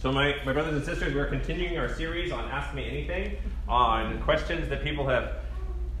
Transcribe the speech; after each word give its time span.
So, 0.00 0.10
my, 0.10 0.34
my 0.46 0.54
brothers 0.54 0.76
and 0.76 0.82
sisters, 0.82 1.14
we're 1.14 1.26
continuing 1.26 1.76
our 1.76 1.94
series 1.94 2.32
on 2.32 2.48
Ask 2.48 2.74
Me 2.74 2.88
Anything, 2.88 3.36
on 3.68 4.18
questions 4.22 4.66
that 4.70 4.82
people 4.82 5.06
have 5.06 5.34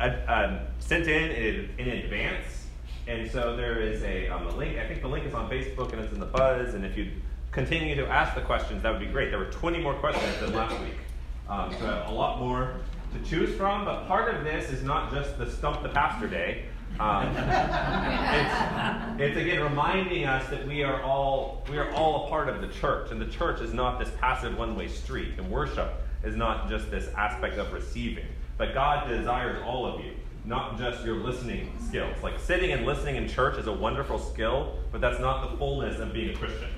uh, 0.00 0.04
uh, 0.04 0.60
sent 0.78 1.06
in, 1.06 1.30
in 1.30 1.68
in 1.76 1.88
advance. 1.98 2.64
And 3.06 3.30
so 3.30 3.54
there 3.54 3.78
is 3.78 4.02
a, 4.02 4.28
um, 4.28 4.46
a 4.46 4.56
link. 4.56 4.78
I 4.78 4.86
think 4.88 5.02
the 5.02 5.08
link 5.08 5.26
is 5.26 5.34
on 5.34 5.50
Facebook 5.50 5.92
and 5.92 6.00
it's 6.00 6.14
in 6.14 6.18
the 6.18 6.24
buzz. 6.24 6.72
And 6.72 6.86
if 6.86 6.96
you 6.96 7.10
continue 7.52 7.94
to 7.96 8.06
ask 8.06 8.34
the 8.34 8.40
questions, 8.40 8.82
that 8.84 8.90
would 8.90 9.00
be 9.00 9.12
great. 9.12 9.28
There 9.28 9.38
were 9.38 9.52
20 9.52 9.82
more 9.82 9.92
questions 9.92 10.34
than 10.40 10.54
last 10.54 10.80
week. 10.80 10.96
Um, 11.50 11.70
so 11.78 12.02
a 12.06 12.12
lot 12.12 12.38
more 12.38 12.76
to 13.12 13.28
choose 13.28 13.54
from. 13.54 13.84
But 13.84 14.06
part 14.06 14.34
of 14.34 14.44
this 14.44 14.70
is 14.70 14.82
not 14.82 15.12
just 15.12 15.36
the 15.36 15.50
Stump 15.50 15.82
the 15.82 15.90
Pastor 15.90 16.26
Day. 16.26 16.64
Um, 17.00 17.34
it's, 19.16 19.22
it's 19.22 19.36
again 19.38 19.62
reminding 19.62 20.26
us 20.26 20.46
that 20.50 20.66
we 20.66 20.82
are 20.82 21.02
all 21.02 21.64
we 21.70 21.78
are 21.78 21.90
all 21.92 22.26
a 22.26 22.28
part 22.28 22.50
of 22.50 22.60
the 22.60 22.68
church, 22.68 23.10
and 23.10 23.18
the 23.18 23.26
church 23.26 23.62
is 23.62 23.72
not 23.72 23.98
this 23.98 24.10
passive 24.20 24.58
one-way 24.58 24.88
street, 24.88 25.38
and 25.38 25.50
worship 25.50 25.94
is 26.22 26.36
not 26.36 26.68
just 26.68 26.90
this 26.90 27.08
aspect 27.14 27.56
of 27.56 27.72
receiving. 27.72 28.26
But 28.58 28.74
God 28.74 29.08
desires 29.08 29.62
all 29.64 29.86
of 29.86 30.04
you, 30.04 30.12
not 30.44 30.78
just 30.78 31.02
your 31.02 31.16
listening 31.16 31.72
skills. 31.88 32.14
Like 32.22 32.38
sitting 32.38 32.72
and 32.72 32.84
listening 32.84 33.16
in 33.16 33.26
church 33.26 33.56
is 33.56 33.66
a 33.66 33.72
wonderful 33.72 34.18
skill, 34.18 34.76
but 34.92 35.00
that's 35.00 35.18
not 35.18 35.50
the 35.50 35.56
fullness 35.56 35.98
of 36.00 36.12
being 36.12 36.34
a 36.34 36.36
Christian 36.36 36.68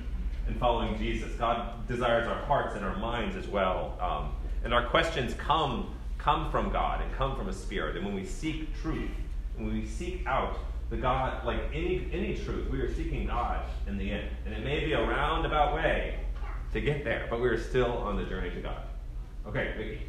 and 0.47 0.57
following 0.57 0.97
Jesus. 0.99 1.33
God 1.35 1.89
desires 1.89 2.29
our 2.29 2.45
hearts 2.45 2.77
and 2.77 2.85
our 2.85 2.97
minds 2.97 3.35
as 3.35 3.49
well, 3.49 3.99
um, 4.01 4.37
and 4.63 4.73
our 4.73 4.87
questions 4.87 5.35
come 5.35 5.97
come 6.19 6.49
from 6.53 6.71
God 6.71 7.03
and 7.03 7.13
come 7.15 7.35
from 7.35 7.49
a 7.49 7.53
spirit. 7.53 7.97
And 7.97 8.07
when 8.07 8.15
we 8.15 8.25
seek 8.25 8.73
truth 8.81 9.11
when 9.57 9.73
we 9.73 9.87
seek 9.87 10.27
out 10.27 10.59
the 10.91 10.97
God, 10.97 11.45
like 11.45 11.61
any 11.73 12.09
any 12.13 12.37
truth, 12.37 12.69
we 12.71 12.81
are 12.81 12.93
seeking 12.93 13.27
God 13.27 13.65
in 13.87 13.97
the 13.97 14.11
end. 14.11 14.29
And 14.45 14.55
it 14.55 14.65
may 14.65 14.85
be 14.85 14.93
a 14.93 15.01
roundabout 15.01 15.75
way 15.75 16.19
to 16.73 16.81
get 16.81 17.05
there, 17.05 17.27
but 17.31 17.41
we 17.41 17.49
are 17.49 17.59
still 17.59 17.99
on 17.99 18.17
the 18.17 18.25
journey 18.25 18.51
to 18.51 18.61
God. 18.61 18.83
Okay, 19.47 19.75
Vicki. 19.77 20.01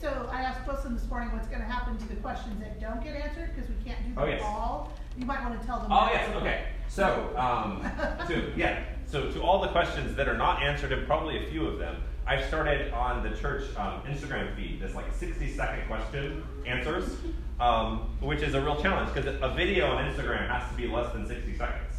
So 0.00 0.28
I 0.30 0.42
asked 0.42 0.66
Wilson 0.66 0.94
this 0.94 1.08
morning 1.08 1.32
what's 1.32 1.48
going 1.48 1.60
to 1.60 1.66
happen 1.66 1.96
to 1.96 2.08
the 2.08 2.16
questions 2.16 2.60
that 2.60 2.80
don't 2.80 3.02
get 3.02 3.16
answered 3.16 3.52
because 3.54 3.70
we 3.70 3.76
can't 3.84 3.98
do 4.04 4.14
them 4.14 4.22
oh, 4.22 4.26
yes. 4.26 4.42
all. 4.44 4.92
You 5.16 5.24
might 5.24 5.42
want 5.42 5.58
to 5.60 5.66
tell 5.66 5.80
them. 5.80 5.90
Oh 5.90 6.08
yes, 6.12 6.34
okay. 6.36 6.66
So, 6.88 7.32
um, 7.36 7.90
so 8.28 8.42
yeah, 8.56 8.84
so 9.06 9.30
to 9.30 9.40
all 9.40 9.62
the 9.62 9.68
questions 9.68 10.14
that 10.16 10.28
are 10.28 10.36
not 10.36 10.62
answered, 10.62 10.92
and 10.92 11.06
probably 11.06 11.46
a 11.46 11.50
few 11.50 11.66
of 11.66 11.78
them, 11.78 11.96
I've 12.26 12.44
started 12.46 12.92
on 12.92 13.22
the 13.22 13.36
church 13.36 13.64
um, 13.76 14.02
Instagram 14.02 14.54
feed 14.56 14.80
this 14.80 14.94
like 14.94 15.12
60 15.12 15.52
second 15.52 15.86
question 15.86 16.42
answers, 16.66 17.16
um, 17.60 18.16
which 18.20 18.40
is 18.40 18.54
a 18.54 18.60
real 18.60 18.80
challenge 18.80 19.12
because 19.12 19.38
a 19.42 19.54
video 19.54 19.90
on 19.90 20.10
Instagram 20.10 20.48
has 20.48 20.68
to 20.70 20.76
be 20.76 20.86
less 20.86 21.12
than 21.12 21.26
60 21.26 21.56
seconds. 21.56 21.94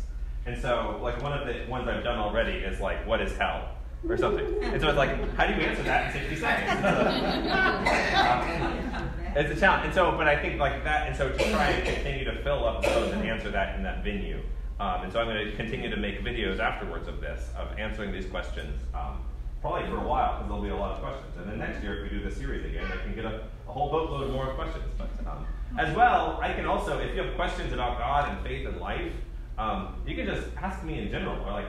And 0.48 0.60
so, 0.62 1.00
like 1.02 1.22
one 1.22 1.34
of 1.34 1.48
the 1.48 1.66
ones 1.70 1.88
I've 1.88 2.04
done 2.04 2.20
already 2.20 2.54
is 2.54 2.80
like, 2.80 3.06
"What 3.08 3.22
is 3.22 3.36
hell?" 3.38 3.70
or 4.08 4.18
something. 4.18 4.46
And 4.64 4.82
so 4.82 4.90
it's 4.90 4.98
like, 4.98 5.36
how 5.36 5.48
do 5.48 5.54
you 5.54 5.62
answer 5.62 5.84
that 5.84 6.16
in 6.16 6.22
60 6.22 6.36
seconds? 6.36 6.86
um, 8.16 9.10
it's 9.36 9.58
a 9.58 9.60
challenge. 9.60 9.86
And 9.86 9.94
so, 9.94 10.12
but 10.12 10.28
I 10.28 10.40
think 10.40 10.60
like 10.60 10.84
that, 10.84 11.08
and 11.08 11.16
so 11.16 11.30
to 11.30 11.38
try 11.52 11.72
and 11.72 11.86
continue 11.86 12.24
to 12.26 12.44
fill 12.44 12.66
up 12.66 12.84
those 12.84 13.12
and 13.14 13.28
answer 13.28 13.50
that 13.52 13.76
in 13.76 13.84
that 13.84 14.04
venue. 14.04 14.42
Um, 14.80 15.04
and 15.04 15.12
so 15.12 15.20
I'm 15.20 15.28
going 15.28 15.46
to 15.46 15.56
continue 15.56 15.90
to 15.90 15.98
make 15.98 16.24
videos 16.24 16.60
afterwards 16.60 17.08
of 17.08 17.22
this, 17.22 17.50
of 17.58 17.78
answering 17.80 18.12
these 18.12 18.26
questions. 18.26 18.80
Probably 19.66 19.90
for 19.90 19.98
a 19.98 20.08
while 20.08 20.34
because 20.34 20.48
there'll 20.48 20.62
be 20.62 20.70
a 20.70 20.76
lot 20.76 20.92
of 20.92 21.02
questions. 21.02 21.34
And 21.38 21.50
then 21.50 21.58
next 21.58 21.82
year, 21.82 22.06
if 22.06 22.12
we 22.12 22.20
do 22.20 22.24
this 22.24 22.38
series 22.38 22.64
again, 22.64 22.86
I 22.86 23.04
can 23.04 23.16
get 23.16 23.26
a, 23.26 23.50
a 23.68 23.72
whole 23.72 23.90
boatload 23.90 24.32
more 24.32 24.54
questions. 24.54 24.86
But 24.96 25.10
um, 25.26 25.48
as 25.80 25.96
well, 25.96 26.38
I 26.40 26.54
can 26.54 26.68
also, 26.68 27.00
if 27.00 27.16
you 27.16 27.24
have 27.24 27.34
questions 27.34 27.74
about 27.74 27.98
God 27.98 28.30
and 28.30 28.46
faith 28.46 28.68
and 28.68 28.80
life, 28.80 29.12
um, 29.58 30.00
you 30.06 30.14
can 30.16 30.28
just 30.28 30.46
ask 30.62 30.84
me 30.84 31.00
in 31.00 31.10
general, 31.10 31.44
or 31.44 31.52
like 31.52 31.66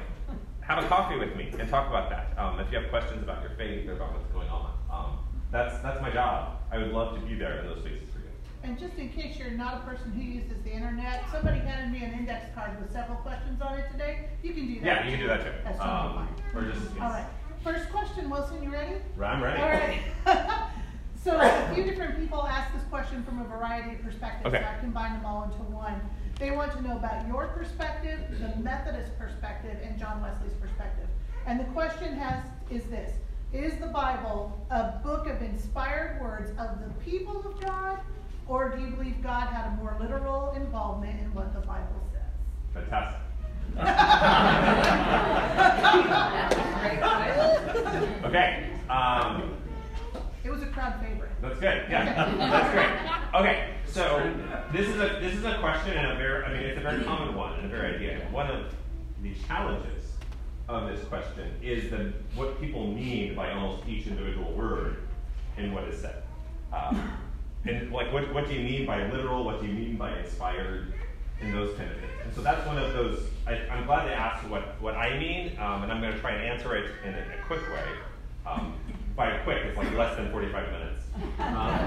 have 0.61 0.85
a 0.85 0.87
coffee 0.89 1.19
with 1.19 1.35
me 1.37 1.51
and 1.59 1.71
talk 1.71 1.89
about 1.89 2.11
that. 2.11 2.39
Um, 2.39 2.61
if 2.61 2.71
you 2.71 2.79
have 2.79 2.91
questions 2.91 3.23
about 3.23 3.41
your 3.41 3.53
faith 3.53 3.89
or 3.89 3.95
about 3.95 4.13
what's 4.13 4.31
going 4.31 4.51
on, 4.51 4.75
um, 4.93 5.19
that's 5.51 5.79
that's 5.79 6.03
my 6.03 6.11
job. 6.11 6.61
I 6.71 6.77
would 6.77 6.93
love 6.93 7.19
to 7.19 7.27
be 7.27 7.35
there 7.35 7.61
in 7.61 7.67
those 7.67 7.79
spaces 7.79 8.11
for 8.13 8.19
you. 8.19 8.29
And 8.63 8.79
just 8.79 8.97
in 8.97 9.09
case 9.09 9.39
you're 9.39 9.53
not 9.53 9.77
a 9.77 9.81
person 9.87 10.13
who 10.13 10.21
uses 10.21 10.63
the 10.65 10.71
internet, 10.71 11.25
somebody 11.33 11.61
handed 11.61 11.99
me 11.99 12.05
an 12.05 12.13
index 12.13 12.55
card 12.55 12.79
with 12.79 12.93
several 12.93 13.17
questions 13.21 13.63
on 13.63 13.79
it 13.79 13.91
today. 13.91 14.29
You 14.43 14.53
can 14.53 14.67
do 14.67 14.81
that. 14.81 14.85
Yeah, 14.85 15.05
you 15.07 15.11
can 15.13 15.21
do 15.21 15.29
that 15.29 15.45
too. 15.45 15.53
That's 15.65 15.81
um, 15.81 16.29
or 16.55 16.63
just 16.65 16.83
yes. 16.93 17.01
all 17.01 17.09
right. 17.09 17.25
First 17.67 17.91
question, 17.91 18.31
Wilson, 18.31 18.63
you 18.63 18.71
ready? 18.71 18.95
I'm 19.21 19.43
ready. 19.43 19.61
All 19.61 19.69
right. 19.69 19.99
so 21.25 21.37
a 21.37 21.75
few 21.75 21.83
different 21.83 22.17
people 22.17 22.47
asked 22.47 22.73
this 22.73 22.85
question 22.85 23.25
from 23.25 23.41
a 23.41 23.45
variety 23.45 23.97
of 23.97 24.03
perspectives. 24.03 24.47
Okay. 24.55 24.63
So 24.63 24.69
I 24.71 24.79
combined 24.79 25.17
them 25.17 25.27
all 25.27 25.43
into 25.43 25.57
one. 25.75 26.01
They 26.39 26.53
want 26.53 26.71
to 26.75 26.83
know 26.83 26.97
about 26.97 27.27
your 27.27 27.49
perspective, 27.49 28.21
the 28.41 28.55
Methodist 28.63 29.19
perspective, 29.19 29.77
and 29.83 29.99
John 29.99 30.23
Wesley's 30.23 30.53
perspective. 30.61 31.09
And 31.45 31.59
the 31.59 31.65
question 31.65 32.15
has 32.15 32.45
is 32.71 32.85
this: 32.85 33.11
Is 33.53 33.77
the 33.81 33.89
Bible 33.89 34.57
a 34.71 35.01
book 35.03 35.27
of 35.27 35.43
inspired 35.43 36.23
words 36.23 36.51
of 36.51 36.79
the 36.79 36.91
people 37.05 37.45
of 37.45 37.61
God, 37.61 37.99
or 38.47 38.77
do 38.77 38.81
you 38.81 38.91
believe 38.91 39.21
God 39.25 39.49
had 39.49 39.73
a 39.73 39.77
more 39.83 39.97
literal 39.99 40.53
involvement 40.53 41.19
in 41.19 41.35
what 41.35 41.53
the 41.53 41.67
Bible 41.67 42.01
says? 42.13 42.31
Fantastic. 42.89 43.23
okay. 48.25 48.71
Um, 48.89 49.57
it 50.45 50.51
was 50.51 50.63
a 50.63 50.67
crowd 50.67 51.01
favorite. 51.01 51.31
That's 51.43 51.59
good. 51.59 51.85
Yeah, 51.91 52.35
that's 52.37 52.73
great. 52.73 53.41
Okay, 53.41 53.75
so 53.87 54.33
this 54.73 54.89
is 54.89 54.97
a 54.97 55.19
this 55.21 55.35
is 55.35 55.45
a 55.45 55.59
question 55.59 55.97
and 55.97 56.13
a 56.13 56.17
very 56.17 56.45
I 56.45 56.53
mean 56.53 56.63
it's 56.63 56.79
a 56.79 56.83
very 56.83 57.03
common 57.03 57.35
one 57.35 57.55
and 57.55 57.67
a 57.67 57.69
very 57.69 57.97
idea. 57.97 58.21
One 58.31 58.49
of 58.49 58.73
the 59.23 59.35
challenges 59.47 60.13
of 60.69 60.89
this 60.89 61.05
question 61.07 61.51
is 61.63 61.91
the 61.91 62.13
what 62.35 62.61
people 62.61 62.87
mean 62.87 63.35
by 63.35 63.53
almost 63.53 63.87
each 63.89 64.07
individual 64.07 64.53
word 64.53 64.99
in 65.57 65.73
what 65.73 65.85
is 65.85 66.01
said. 66.01 66.23
Um, 66.73 67.11
and 67.65 67.91
like 67.91 68.13
what 68.13 68.33
what 68.33 68.47
do 68.47 68.55
you 68.55 68.61
mean 68.61 68.87
by 68.87 69.09
literal? 69.11 69.45
What 69.45 69.61
do 69.61 69.67
you 69.67 69.75
mean 69.75 69.97
by 69.97 70.17
inspired? 70.19 70.95
And 71.41 71.55
those 71.55 71.77
things. 71.77 71.93
And 72.25 72.35
so 72.35 72.41
that's 72.43 72.67
one 72.67 72.79
of 72.79 72.93
those. 72.93 73.29
I, 73.47 73.55
am 73.55 73.87
glad 73.87 74.09
they 74.09 74.15
asked 74.15 74.49
what 74.49 74.81
what 74.81 74.95
I 74.95 75.19
mean, 75.19 75.59
um, 75.59 75.83
and 75.83 75.93
I'm 75.93 76.01
going 76.01 76.15
to 76.15 76.21
try 76.21 76.33
and 76.33 76.43
answer 76.43 76.75
it 76.75 76.91
in 77.05 77.15
a, 77.15 77.19
a 77.19 77.47
quick 77.47 77.61
way. 77.71 77.85
Um, 78.47 78.75
by 79.17 79.39
quick, 79.39 79.65
it's 79.65 79.77
like 79.77 79.93
less 79.95 80.17
than 80.17 80.31
45 80.31 80.73
minutes. 80.73 81.03
Um, 81.39 81.79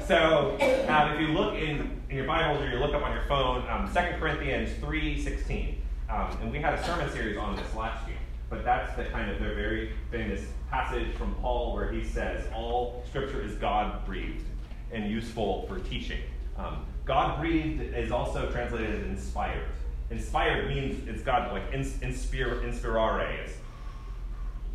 so 0.06 0.58
uh, 0.60 1.12
if 1.14 1.20
you 1.20 1.28
look 1.28 1.54
in, 1.54 2.02
in 2.10 2.16
your 2.16 2.26
Bibles 2.26 2.60
or 2.60 2.68
you 2.68 2.78
look 2.78 2.92
up 2.92 3.02
on 3.04 3.12
your 3.12 3.24
phone, 3.28 3.64
um, 3.70 3.86
2 3.94 4.18
Corinthians 4.18 4.70
3.16. 4.82 5.76
Um, 6.10 6.36
and 6.42 6.50
we 6.50 6.58
had 6.58 6.74
a 6.74 6.84
sermon 6.84 7.08
series 7.12 7.36
on 7.36 7.54
this 7.54 7.72
last 7.74 8.06
year. 8.08 8.16
But 8.48 8.64
that's 8.64 8.96
the 8.96 9.04
kind 9.04 9.30
of 9.30 9.38
the 9.38 9.54
very 9.54 9.92
famous 10.10 10.40
passage 10.70 11.14
from 11.14 11.36
Paul 11.36 11.72
where 11.72 11.92
he 11.92 12.04
says, 12.04 12.44
all 12.52 13.04
scripture 13.08 13.40
is 13.42 13.54
God 13.54 14.04
breathed 14.04 14.44
and 14.92 15.10
useful 15.10 15.66
for 15.66 15.78
teaching. 15.80 16.20
Um, 16.56 16.86
God 17.04 17.40
breathed 17.40 17.94
is 17.94 18.10
also 18.12 18.50
translated 18.50 18.94
as 18.94 19.06
inspired. 19.06 19.66
Inspired 20.10 20.68
means 20.68 21.08
it's 21.08 21.22
God, 21.22 21.52
like 21.52 21.72
inspire, 21.72 22.60
inspirare. 22.62 23.44
It's 23.44 23.54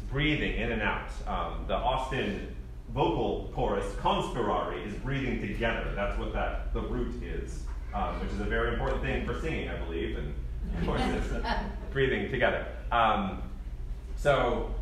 breathing 0.10 0.58
in 0.58 0.72
and 0.72 0.82
out. 0.82 1.10
Um, 1.28 1.66
the 1.68 1.76
Austin 1.76 2.56
vocal 2.94 3.52
chorus, 3.54 3.86
conspirare, 3.96 4.86
is 4.86 4.94
breathing 4.96 5.42
together. 5.42 5.92
That's 5.96 6.18
what 6.18 6.34
that 6.34 6.74
the 6.74 6.82
root 6.82 7.22
is, 7.22 7.64
um, 7.94 8.20
which 8.22 8.32
is 8.32 8.40
a 8.40 8.46
very 8.46 8.74
important 8.74 9.02
thing 9.02 9.26
for 9.26 9.40
singing, 9.42 9.70
I 9.70 9.78
believe, 9.78 10.18
and 10.18 10.34
of 10.78 10.86
course 10.86 11.02
it's 11.02 11.46
breathing 11.92 12.32
together. 12.32 12.66
Um, 12.92 13.42
so 14.16 14.74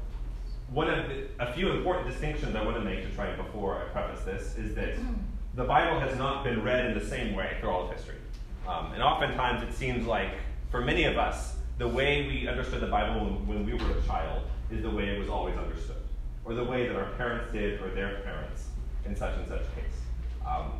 one 0.74 0.90
of 0.90 1.08
the, 1.08 1.28
a 1.40 1.54
few 1.54 1.72
important 1.72 2.10
distinctions 2.10 2.56
I 2.56 2.64
want 2.64 2.78
to 2.78 2.82
make 2.82 3.04
to 3.08 3.16
try 3.16 3.36
before 3.36 3.78
I 3.78 3.84
preface 3.90 4.24
this 4.24 4.58
is 4.58 4.74
that 4.76 4.96
the 5.54 5.64
Bible 5.64 6.00
has 6.00 6.18
not 6.18 6.44
been 6.44 6.64
read 6.64 6.88
in 6.88 6.98
the 6.98 7.06
same 7.06 7.36
way 7.36 7.58
through 7.60 7.70
all 7.70 7.86
of 7.88 7.96
history. 7.96 8.16
Um, 8.68 8.92
and 8.94 9.04
oftentimes 9.04 9.62
it 9.62 9.74
seems 9.74 10.08
like, 10.08 10.32
for 10.72 10.82
many 10.82 11.04
of 11.04 11.18
us, 11.18 11.58
the 11.78 11.88
way 11.88 12.26
we 12.28 12.48
understood 12.48 12.82
the 12.82 12.88
Bible 12.88 13.24
when, 13.26 13.48
when 13.48 13.66
we 13.66 13.74
were 13.74 13.98
a 13.98 14.02
child 14.08 14.44
is 14.72 14.82
the 14.82 14.90
way 14.90 15.10
it 15.10 15.20
was 15.20 15.30
always 15.30 15.56
understood, 15.58 15.98
or 16.44 16.56
the 16.56 16.64
way 16.64 16.88
that 16.88 16.96
our 16.96 17.12
parents 17.12 17.52
did, 17.54 17.80
or 17.82 17.90
their 17.92 18.22
parents, 18.22 18.70
in 19.06 19.16
such 19.16 19.38
and 19.38 19.48
such 19.48 19.62
case. 19.76 20.02
Um, 20.48 20.72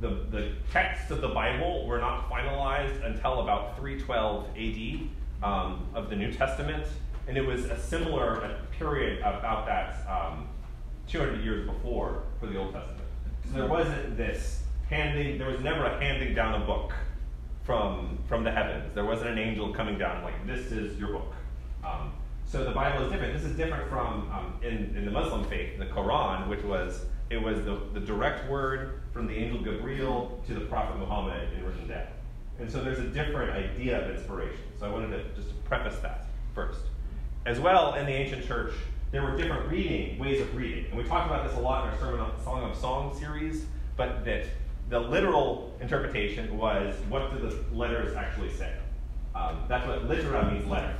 the, 0.00 0.26
the 0.30 0.52
texts 0.72 1.10
of 1.10 1.20
the 1.20 1.28
Bible 1.28 1.86
were 1.86 1.98
not 1.98 2.30
finalized 2.30 3.04
until 3.04 3.40
about 3.40 3.78
312 3.78 4.46
AD 4.56 5.08
um, 5.42 5.86
of 5.94 6.08
the 6.08 6.16
New 6.16 6.32
Testament, 6.32 6.86
and 7.28 7.36
it 7.36 7.44
was 7.44 7.64
a 7.64 7.78
similar 7.78 8.58
period 8.78 9.20
about 9.20 9.66
that 9.66 10.06
um, 10.08 10.48
200 11.08 11.42
years 11.42 11.66
before 11.66 12.22
for 12.40 12.46
the 12.46 12.58
Old 12.58 12.72
Testament. 12.72 13.00
So 13.46 13.58
there 13.58 13.68
wasn't 13.68 14.16
this 14.16 14.62
handing, 14.88 15.38
there 15.38 15.48
was 15.48 15.60
never 15.60 15.84
a 15.84 16.00
handing 16.00 16.34
down 16.34 16.60
a 16.60 16.64
book 16.64 16.92
from, 17.64 18.18
from 18.28 18.44
the 18.44 18.50
heavens. 18.50 18.94
There 18.94 19.04
wasn't 19.04 19.30
an 19.30 19.38
angel 19.38 19.72
coming 19.72 19.98
down 19.98 20.22
like, 20.22 20.46
this 20.46 20.72
is 20.72 20.98
your 20.98 21.12
book. 21.12 21.34
Um, 21.84 22.12
so 22.44 22.64
the 22.64 22.70
Bible 22.70 23.04
is 23.04 23.12
different. 23.12 23.34
This 23.34 23.44
is 23.44 23.56
different 23.56 23.88
from 23.88 24.30
um, 24.30 24.60
in, 24.62 24.94
in 24.96 25.04
the 25.04 25.10
Muslim 25.10 25.44
faith, 25.44 25.78
the 25.78 25.86
Quran, 25.86 26.48
which 26.48 26.62
was 26.62 27.04
it 27.28 27.42
was 27.42 27.58
the, 27.64 27.80
the 27.92 27.98
direct 27.98 28.48
word 28.48 29.02
from 29.12 29.26
the 29.26 29.34
angel 29.34 29.60
Gabriel 29.60 30.40
to 30.46 30.54
the 30.54 30.60
Prophet 30.60 30.96
Muhammad 30.96 31.52
in 31.54 31.64
written 31.64 31.88
down. 31.88 32.06
And 32.60 32.70
so 32.70 32.84
there's 32.84 33.00
a 33.00 33.08
different 33.08 33.50
idea 33.50 34.00
of 34.00 34.16
inspiration. 34.16 34.60
So 34.78 34.86
I 34.86 34.90
wanted 34.90 35.10
to 35.10 35.24
just 35.40 35.64
preface 35.64 35.98
that. 36.00 36.26
first. 36.54 36.80
As 37.46 37.60
well, 37.60 37.94
in 37.94 38.06
the 38.06 38.12
ancient 38.12 38.44
church, 38.44 38.72
there 39.12 39.22
were 39.22 39.36
different 39.36 39.70
reading 39.70 40.18
ways 40.18 40.40
of 40.40 40.52
reading, 40.56 40.86
and 40.86 40.96
we 40.96 41.04
talked 41.04 41.30
about 41.30 41.46
this 41.46 41.56
a 41.56 41.60
lot 41.60 41.84
in 41.84 41.92
our 41.92 41.98
sermon 42.00 42.18
on 42.18 42.32
Song 42.42 42.68
of 42.68 42.76
Songs 42.76 43.20
series. 43.20 43.66
But 43.96 44.24
that 44.24 44.46
the 44.88 44.98
literal 44.98 45.72
interpretation 45.80 46.58
was 46.58 46.96
what 47.08 47.30
do 47.30 47.38
the 47.38 47.54
letters 47.72 48.16
actually 48.16 48.52
say? 48.52 48.72
Um, 49.36 49.60
that's 49.68 49.86
what 49.86 50.08
litera 50.08 50.52
means 50.52 50.66
letter. 50.66 50.92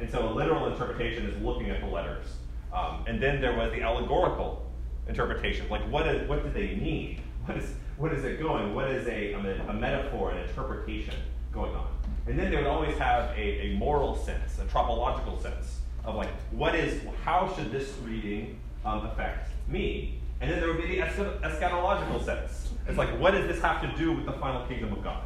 And 0.00 0.10
so 0.10 0.28
a 0.28 0.32
literal 0.32 0.66
interpretation 0.72 1.24
is 1.24 1.40
looking 1.40 1.70
at 1.70 1.80
the 1.80 1.86
letters. 1.86 2.26
Um, 2.74 3.04
and 3.06 3.22
then 3.22 3.40
there 3.40 3.56
was 3.56 3.70
the 3.70 3.82
allegorical 3.82 4.68
interpretation, 5.06 5.68
like 5.68 5.88
what, 5.88 6.08
is, 6.08 6.28
what 6.28 6.42
do 6.42 6.50
they 6.50 6.74
mean? 6.74 7.20
What 7.44 7.58
is, 7.58 7.74
what 7.96 8.12
is 8.12 8.24
it 8.24 8.40
going? 8.40 8.74
What 8.74 8.90
is 8.90 9.06
a, 9.06 9.34
a 9.34 9.72
metaphor, 9.72 10.32
an 10.32 10.48
interpretation 10.48 11.14
going 11.52 11.74
on? 11.74 11.86
And 12.26 12.36
then 12.36 12.50
they 12.50 12.56
would 12.56 12.66
always 12.66 12.98
have 12.98 13.30
a, 13.36 13.66
a 13.66 13.76
moral 13.76 14.16
sense, 14.16 14.58
a 14.58 14.64
tropological 14.64 15.40
sense 15.40 15.78
of 16.04 16.14
like, 16.14 16.30
what 16.50 16.74
is, 16.74 17.00
how 17.24 17.52
should 17.54 17.70
this 17.70 17.92
reading 18.04 18.58
um, 18.84 19.06
affect 19.06 19.50
me? 19.68 20.18
And 20.40 20.50
then 20.50 20.58
there 20.58 20.68
would 20.68 20.82
be 20.82 20.96
the 20.96 21.02
eschatological 21.02 22.24
sense. 22.24 22.70
It's 22.88 22.98
like, 22.98 23.10
what 23.20 23.30
does 23.32 23.46
this 23.46 23.60
have 23.62 23.80
to 23.82 23.96
do 23.96 24.12
with 24.12 24.26
the 24.26 24.32
final 24.32 24.66
kingdom 24.66 24.92
of 24.92 25.04
God? 25.04 25.22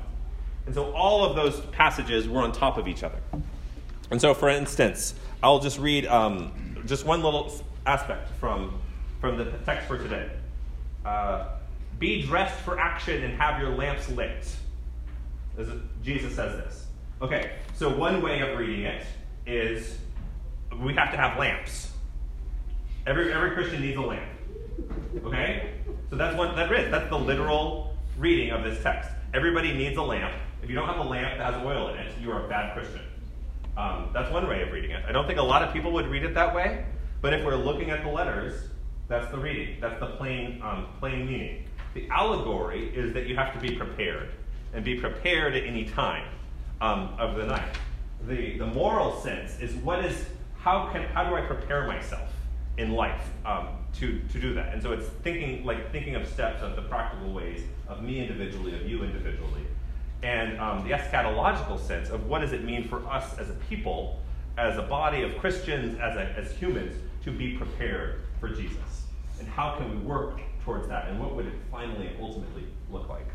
And 0.66 0.74
so 0.74 0.92
all 0.92 1.24
of 1.24 1.36
those 1.36 1.60
passages 1.72 2.28
were 2.28 2.42
on 2.42 2.52
top 2.52 2.76
of 2.76 2.86
each 2.86 3.02
other. 3.02 3.18
And 4.10 4.20
so, 4.20 4.34
for 4.34 4.50
instance, 4.50 5.14
I'll 5.42 5.60
just 5.60 5.78
read 5.78 6.06
um, 6.06 6.52
just 6.86 7.06
one 7.06 7.22
little 7.22 7.52
aspect 7.86 8.28
from, 8.38 8.78
from 9.20 9.38
the 9.38 9.44
text 9.64 9.88
for 9.88 9.96
today. 9.96 10.30
Uh, 11.04 11.48
Be 11.98 12.20
dressed 12.22 12.60
for 12.60 12.78
action 12.78 13.22
and 13.24 13.40
have 13.40 13.60
your 13.60 13.70
lamps 13.70 14.10
lit. 14.10 14.54
Jesus 16.02 16.34
says 16.34 16.52
this. 16.56 16.86
Okay, 17.22 17.52
so 17.74 17.88
one 17.96 18.20
way 18.20 18.40
of 18.40 18.58
reading 18.58 18.84
it 18.84 19.06
is 19.46 19.96
we 20.80 20.94
have 20.94 21.10
to 21.12 21.16
have 21.16 21.38
lamps. 21.38 21.92
Every, 23.06 23.32
every 23.32 23.52
Christian 23.52 23.80
needs 23.80 23.96
a 23.96 24.02
lamp. 24.02 24.28
Okay? 25.24 25.74
So 26.10 26.16
that's 26.16 26.36
what 26.36 26.56
that 26.56 26.72
is. 26.72 26.90
That's 26.90 27.08
the 27.08 27.18
literal 27.18 27.96
reading 28.18 28.50
of 28.50 28.64
this 28.64 28.82
text. 28.82 29.10
Everybody 29.34 29.72
needs 29.72 29.96
a 29.96 30.02
lamp. 30.02 30.34
If 30.62 30.68
you 30.68 30.74
don't 30.74 30.88
have 30.88 30.98
a 30.98 31.08
lamp 31.08 31.38
that 31.38 31.54
has 31.54 31.64
oil 31.64 31.88
in 31.88 31.98
it, 31.98 32.12
you 32.20 32.32
are 32.32 32.44
a 32.44 32.48
bad 32.48 32.74
Christian. 32.74 33.02
Um, 33.76 34.10
that's 34.12 34.32
one 34.32 34.48
way 34.48 34.62
of 34.62 34.72
reading 34.72 34.92
it. 34.92 35.04
I 35.06 35.12
don't 35.12 35.26
think 35.26 35.38
a 35.38 35.42
lot 35.42 35.62
of 35.62 35.72
people 35.72 35.92
would 35.92 36.08
read 36.08 36.24
it 36.24 36.34
that 36.34 36.54
way, 36.54 36.86
but 37.20 37.34
if 37.34 37.44
we're 37.44 37.56
looking 37.56 37.90
at 37.90 38.02
the 38.02 38.10
letters, 38.10 38.68
that's 39.08 39.30
the 39.30 39.38
reading. 39.38 39.76
That's 39.80 40.00
the 40.00 40.06
plain, 40.06 40.60
um, 40.62 40.86
plain 40.98 41.26
meaning. 41.26 41.64
The 41.94 42.08
allegory 42.08 42.88
is 42.94 43.12
that 43.14 43.26
you 43.26 43.36
have 43.36 43.52
to 43.52 43.60
be 43.60 43.76
prepared, 43.76 44.30
and 44.74 44.84
be 44.84 44.98
prepared 44.98 45.54
at 45.54 45.64
any 45.64 45.84
time 45.84 46.26
um, 46.80 47.14
of 47.18 47.36
the 47.36 47.46
night. 47.46 47.76
The, 48.26 48.58
the 48.58 48.66
moral 48.66 49.20
sense 49.20 49.60
is 49.60 49.74
what 49.76 50.04
is, 50.04 50.26
how, 50.66 50.88
can, 50.92 51.02
how 51.14 51.22
do 51.22 51.36
I 51.36 51.42
prepare 51.42 51.86
myself 51.86 52.28
in 52.76 52.90
life 52.90 53.30
um, 53.44 53.68
to, 54.00 54.20
to 54.32 54.40
do 54.40 54.52
that? 54.54 54.74
And 54.74 54.82
so 54.82 54.90
it's 54.92 55.06
thinking, 55.22 55.64
like 55.64 55.92
thinking 55.92 56.16
of 56.16 56.26
steps 56.26 56.60
of 56.60 56.74
the 56.74 56.82
practical 56.82 57.32
ways 57.32 57.62
of 57.86 58.02
me 58.02 58.18
individually, 58.18 58.74
of 58.74 58.84
you 58.84 59.04
individually, 59.04 59.62
and 60.24 60.58
um, 60.58 60.82
the 60.82 60.92
eschatological 60.92 61.78
sense 61.78 62.08
of 62.08 62.26
what 62.26 62.40
does 62.40 62.52
it 62.52 62.64
mean 62.64 62.88
for 62.88 63.06
us 63.08 63.38
as 63.38 63.48
a 63.48 63.52
people, 63.70 64.20
as 64.58 64.76
a 64.76 64.82
body 64.82 65.22
of 65.22 65.38
Christians, 65.38 66.00
as, 66.00 66.16
a, 66.16 66.34
as 66.36 66.50
humans, 66.56 67.00
to 67.22 67.30
be 67.30 67.56
prepared 67.56 68.22
for 68.40 68.48
Jesus. 68.48 69.04
And 69.38 69.46
how 69.46 69.76
can 69.76 69.88
we 69.88 70.04
work 70.04 70.40
towards 70.64 70.88
that? 70.88 71.06
And 71.06 71.20
what 71.20 71.36
would 71.36 71.46
it 71.46 71.54
finally 71.70 72.08
and 72.08 72.20
ultimately 72.20 72.64
look 72.90 73.08
like? 73.08 73.28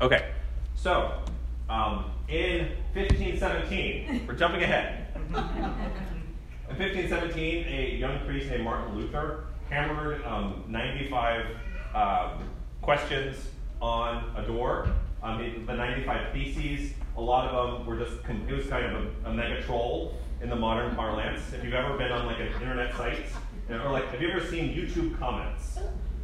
Okay, 0.00 0.32
so 0.74 1.22
um, 1.70 2.12
in 2.28 2.68
1517, 2.94 4.26
we're 4.26 4.34
jumping 4.34 4.62
ahead. 4.62 5.06
in 5.14 6.76
1517, 6.76 7.66
a 7.66 7.96
young 7.96 8.18
priest 8.26 8.50
named 8.50 8.64
Martin 8.64 8.96
Luther 8.96 9.44
hammered 9.70 10.22
um, 10.24 10.64
95 10.68 11.46
uh, 11.94 12.38
questions 12.82 13.48
on 13.80 14.34
a 14.36 14.46
door 14.46 14.88
um, 15.22 15.64
the 15.66 15.74
95 15.74 16.32
Theses, 16.32 16.92
a 17.16 17.20
lot 17.20 17.48
of 17.48 17.78
them 17.78 17.86
were 17.86 17.98
just, 17.98 18.14
it 18.26 18.52
was 18.54 18.66
kind 18.66 18.86
of 18.86 19.04
a, 19.24 19.30
a 19.30 19.34
mega 19.34 19.62
troll 19.62 20.14
in 20.42 20.48
the 20.48 20.56
modern 20.56 20.94
parlance. 20.94 21.52
If 21.52 21.62
you've 21.62 21.74
ever 21.74 21.96
been 21.98 22.10
on 22.10 22.26
like 22.26 22.40
an 22.40 22.46
internet 22.46 22.94
site, 22.96 23.26
or 23.68 23.90
like, 23.90 24.08
have 24.08 24.22
you 24.22 24.30
ever 24.30 24.44
seen 24.46 24.74
YouTube 24.74 25.18
comments? 25.18 25.78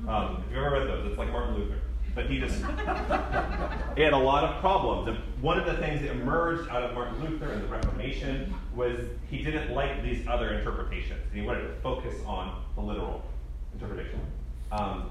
Um, 0.09 0.43
have 0.43 0.51
you 0.51 0.59
ever 0.59 0.71
read 0.71 0.89
those? 0.89 1.07
It's 1.07 1.19
like 1.19 1.31
Martin 1.31 1.57
Luther. 1.57 1.79
But 2.17 2.31
he 2.31 2.41
just, 2.41 2.57
he 3.97 4.03
had 4.03 4.15
a 4.15 4.19
lot 4.19 4.43
of 4.43 4.59
problems. 4.61 5.07
And 5.07 5.19
one 5.43 5.61
of 5.61 5.67
the 5.67 5.75
things 5.75 6.01
that 6.01 6.11
emerged 6.13 6.71
out 6.71 6.83
of 6.83 6.95
Martin 6.95 7.23
Luther 7.23 7.53
and 7.53 7.63
the 7.63 7.69
Reformation 7.69 8.55
was 8.75 8.99
he 9.31 9.45
didn't 9.45 9.75
like 9.75 10.03
these 10.03 10.27
other 10.27 10.55
interpretations. 10.55 11.21
And 11.31 11.41
he 11.41 11.47
wanted 11.47 11.69
to 11.69 11.75
focus 11.83 12.15
on 12.27 12.63
the 12.75 12.81
literal 12.81 13.23
interpretation. 13.75 14.19
Um, 14.73 15.11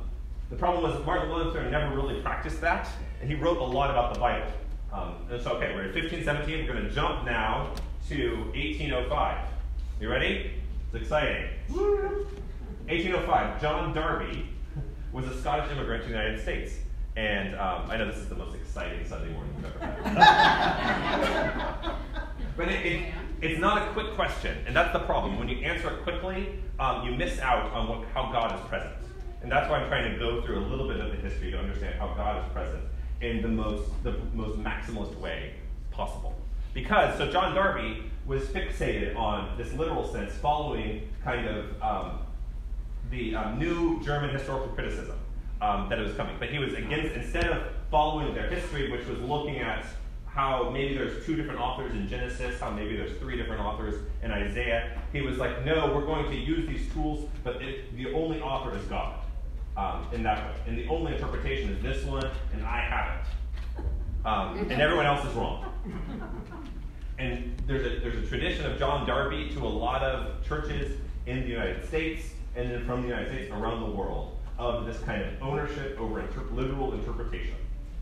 the 0.50 0.56
problem 0.56 0.84
was 0.84 0.94
that 0.94 1.06
Martin 1.06 1.32
Luther 1.32 1.70
never 1.70 1.96
really 1.96 2.22
practiced 2.22 2.60
that, 2.62 2.90
and 3.22 3.30
he 3.30 3.36
wrote 3.36 3.58
a 3.60 3.64
lot 3.64 3.92
about 3.92 4.14
the 4.14 4.20
Bible. 4.20 4.52
Um, 4.92 5.16
and 5.30 5.42
so, 5.42 5.52
okay, 5.54 5.76
we're 5.76 5.86
in 5.86 5.94
1517. 5.94 6.66
We're 6.66 6.74
going 6.74 6.86
to 6.86 6.92
jump 6.94 7.24
now 7.24 7.72
to 8.10 8.36
1805. 8.56 9.48
You 10.02 10.10
ready? 10.10 10.52
It's 10.92 11.04
exciting. 11.04 11.50
1805. 11.70 13.62
John 13.62 13.94
Darby 13.94 14.50
was 15.12 15.28
a 15.28 15.40
Scottish 15.40 15.72
immigrant 15.72 16.04
to 16.04 16.10
the 16.10 16.16
United 16.16 16.42
States. 16.42 16.78
And 17.16 17.56
um, 17.56 17.90
I 17.90 17.96
know 17.98 18.06
this 18.08 18.18
is 18.18 18.28
the 18.28 18.36
most 18.36 18.56
exciting 18.56 19.08
Sunday 19.08 19.32
morning 19.32 19.54
we've 19.56 19.66
ever 19.66 19.80
had. 19.80 20.16
but 22.58 22.68
it, 22.68 22.86
it, 22.86 23.14
it's 23.42 23.60
not 23.60 23.88
a 23.88 23.92
quick 23.94 24.14
question, 24.16 24.58
and 24.68 24.76
that's 24.76 24.92
the 24.92 25.00
problem. 25.00 25.40
When 25.40 25.48
you 25.48 25.60
answer 25.60 25.90
it 25.92 26.04
quickly, 26.04 26.60
um, 26.78 27.06
you 27.06 27.16
miss 27.16 27.40
out 27.40 27.72
on 27.72 27.88
what, 27.88 28.06
how 28.14 28.34
God 28.34 28.60
is 28.60 28.68
present. 28.68 28.94
And 29.42 29.50
that's 29.52 29.70
why 29.70 29.78
I'm 29.78 29.88
trying 29.88 30.12
to 30.12 30.20
go 30.20 30.42
through 30.42 30.60
a 30.60 30.68
little 30.68 30.88
bit 30.90 31.00
of 31.00 31.12
the 31.12 31.18
history 31.18 31.52
to 31.52 31.58
understand 31.58 31.96
how 32.00 32.14
God 32.16 32.44
is 32.44 32.52
present 32.52 32.84
in 33.22 33.42
the 33.42 33.48
most, 33.48 33.84
the 34.04 34.18
most 34.34 34.60
maximalist 34.60 35.18
way 35.18 35.54
possible. 35.92 36.36
Because, 36.74 37.18
so 37.18 37.32
John 37.32 37.56
Darby 37.56 38.12
was 38.26 38.44
fixated 38.48 39.16
on 39.16 39.58
this 39.58 39.72
literal 39.74 40.12
sense 40.12 40.34
following 40.34 41.08
kind 41.24 41.48
of 41.48 41.82
um, 41.82 42.20
the 43.10 43.36
um, 43.36 43.58
new 43.58 44.04
German 44.04 44.32
historical 44.32 44.68
criticism 44.70 45.18
um, 45.62 45.90
that 45.90 46.00
it 46.00 46.04
was 46.04 46.16
coming. 46.16 46.36
But 46.40 46.50
he 46.50 46.60
was 46.60 46.74
against, 46.74 47.16
instead 47.16 47.46
of 47.46 47.64
following 47.92 48.34
their 48.34 48.50
history, 48.50 48.92
which 48.92 49.06
was 49.08 49.20
looking 49.20 49.60
at 49.60 49.86
how 50.26 50.70
maybe 50.70 50.98
there's 50.98 51.26
two 51.26 51.36
different 51.36 51.60
authors 51.62 51.94
in 51.94 52.10
Genesis, 52.10 52.60
how 52.60 52.70
maybe 52.70 52.98
there's 52.98 53.18
three 53.20 53.38
different 53.38 53.62
authors 53.62 53.96
in 54.22 54.32
Isaiah, 54.32 55.02
he 55.14 55.22
was 55.22 55.38
like, 55.38 55.64
no, 55.64 55.94
we're 55.96 56.06
going 56.06 56.30
to 56.30 56.36
use 56.36 56.68
these 56.68 56.92
tools, 56.94 57.30
but 57.44 57.62
it, 57.62 57.96
the 57.96 58.14
only 58.14 58.42
author 58.42 58.78
is 58.78 58.84
God 58.86 59.20
um, 59.78 60.06
in 60.12 60.24
that 60.24 60.46
way. 60.46 60.56
And 60.68 60.78
the 60.78 60.88
only 60.90 61.14
interpretation 61.14 61.70
is 61.70 61.82
this 61.82 62.04
one, 62.04 62.30
and 62.54 62.66
I 62.66 62.82
have 62.82 63.20
it. 63.20 63.86
Um, 64.26 64.58
and 64.58 64.82
everyone 64.82 65.06
else 65.06 65.26
is 65.26 65.34
wrong. 65.34 65.72
And 67.18 67.56
there's 67.66 67.86
a, 67.86 68.00
there's 68.02 68.18
a 68.18 68.28
tradition 68.28 68.70
of 68.70 68.78
John 68.78 69.08
Darby 69.08 69.50
to 69.54 69.60
a 69.60 69.70
lot 69.70 70.04
of 70.04 70.46
churches 70.46 71.00
in 71.28 71.42
the 71.42 71.48
United 71.48 71.88
States 71.88 72.32
and 72.56 72.70
then 72.72 72.86
from 72.86 73.04
the 73.04 73.08
United 73.08 73.30
States 73.30 73.52
around 73.52 73.82
the 73.82 73.96
world 73.96 74.35
of 74.58 74.86
this 74.86 75.00
kind 75.00 75.22
of 75.22 75.42
ownership 75.42 76.00
over 76.00 76.24
literal 76.52 76.94
interpretation. 76.94 77.56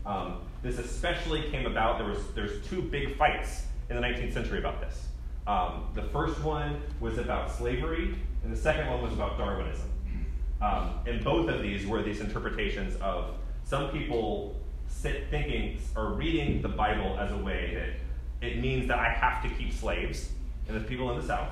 Um, 0.06 0.42
this 0.62 0.78
especially 0.78 1.50
came 1.50 1.66
about, 1.66 1.98
there 1.98 2.06
was, 2.06 2.18
there's 2.34 2.66
two 2.66 2.82
big 2.82 3.16
fights 3.16 3.64
in 3.90 3.96
the 3.96 4.02
19th 4.02 4.32
century 4.32 4.58
about 4.58 4.80
this. 4.80 5.06
Um, 5.46 5.88
the 5.94 6.02
first 6.02 6.40
one 6.42 6.80
was 7.00 7.18
about 7.18 7.50
slavery, 7.50 8.14
and 8.42 8.52
the 8.52 8.56
second 8.56 8.88
one 8.88 9.02
was 9.02 9.12
about 9.12 9.36
Darwinism. 9.36 9.90
Um, 10.62 11.00
and 11.06 11.22
both 11.22 11.48
of 11.48 11.62
these 11.62 11.86
were 11.86 12.02
these 12.02 12.20
interpretations 12.20 12.96
of 12.96 13.34
some 13.64 13.90
people 13.90 14.56
sit 14.86 15.28
thinking 15.30 15.78
or 15.96 16.12
reading 16.12 16.62
the 16.62 16.68
Bible 16.68 17.18
as 17.18 17.30
a 17.32 17.36
way 17.36 17.74
that 18.40 18.46
it 18.46 18.60
means 18.60 18.88
that 18.88 18.98
I 18.98 19.08
have 19.08 19.42
to 19.42 19.48
keep 19.56 19.72
slaves, 19.72 20.30
and 20.66 20.76
there's 20.76 20.86
people 20.88 21.10
in 21.10 21.20
the 21.20 21.26
South. 21.26 21.50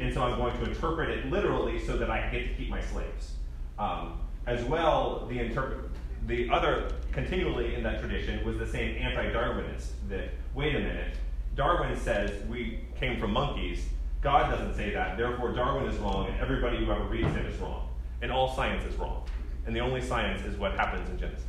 And 0.00 0.12
so 0.12 0.22
I'm 0.22 0.38
going 0.38 0.56
to 0.58 0.70
interpret 0.70 1.10
it 1.10 1.26
literally 1.26 1.78
so 1.84 1.96
that 1.96 2.10
I 2.10 2.30
get 2.30 2.48
to 2.48 2.54
keep 2.54 2.70
my 2.70 2.80
slaves. 2.80 3.32
Um, 3.78 4.20
as 4.46 4.64
well, 4.64 5.26
the 5.28 5.38
interpret 5.38 5.90
the 6.26 6.50
other 6.50 6.90
continually 7.12 7.74
in 7.74 7.82
that 7.84 8.00
tradition 8.00 8.44
was 8.44 8.58
the 8.58 8.66
same 8.66 8.96
anti-Darwinist 8.96 9.90
that 10.08 10.30
wait 10.54 10.74
a 10.74 10.80
minute, 10.80 11.16
Darwin 11.54 11.96
says 11.96 12.44
we 12.48 12.80
came 12.98 13.20
from 13.20 13.32
monkeys. 13.32 13.86
God 14.22 14.50
doesn't 14.50 14.74
say 14.74 14.90
that. 14.90 15.16
Therefore, 15.16 15.52
Darwin 15.52 15.86
is 15.86 15.96
wrong, 15.98 16.26
and 16.26 16.40
everybody 16.40 16.78
who 16.78 16.90
ever 16.90 17.04
reads 17.04 17.28
him 17.28 17.46
is 17.46 17.56
wrong 17.58 17.86
and 18.22 18.32
all 18.32 18.54
science 18.54 18.84
is 18.84 18.98
wrong. 18.98 19.24
And 19.66 19.74
the 19.74 19.80
only 19.80 20.00
science 20.00 20.44
is 20.44 20.56
what 20.58 20.72
happens 20.72 21.08
in 21.10 21.18
Genesis. 21.18 21.44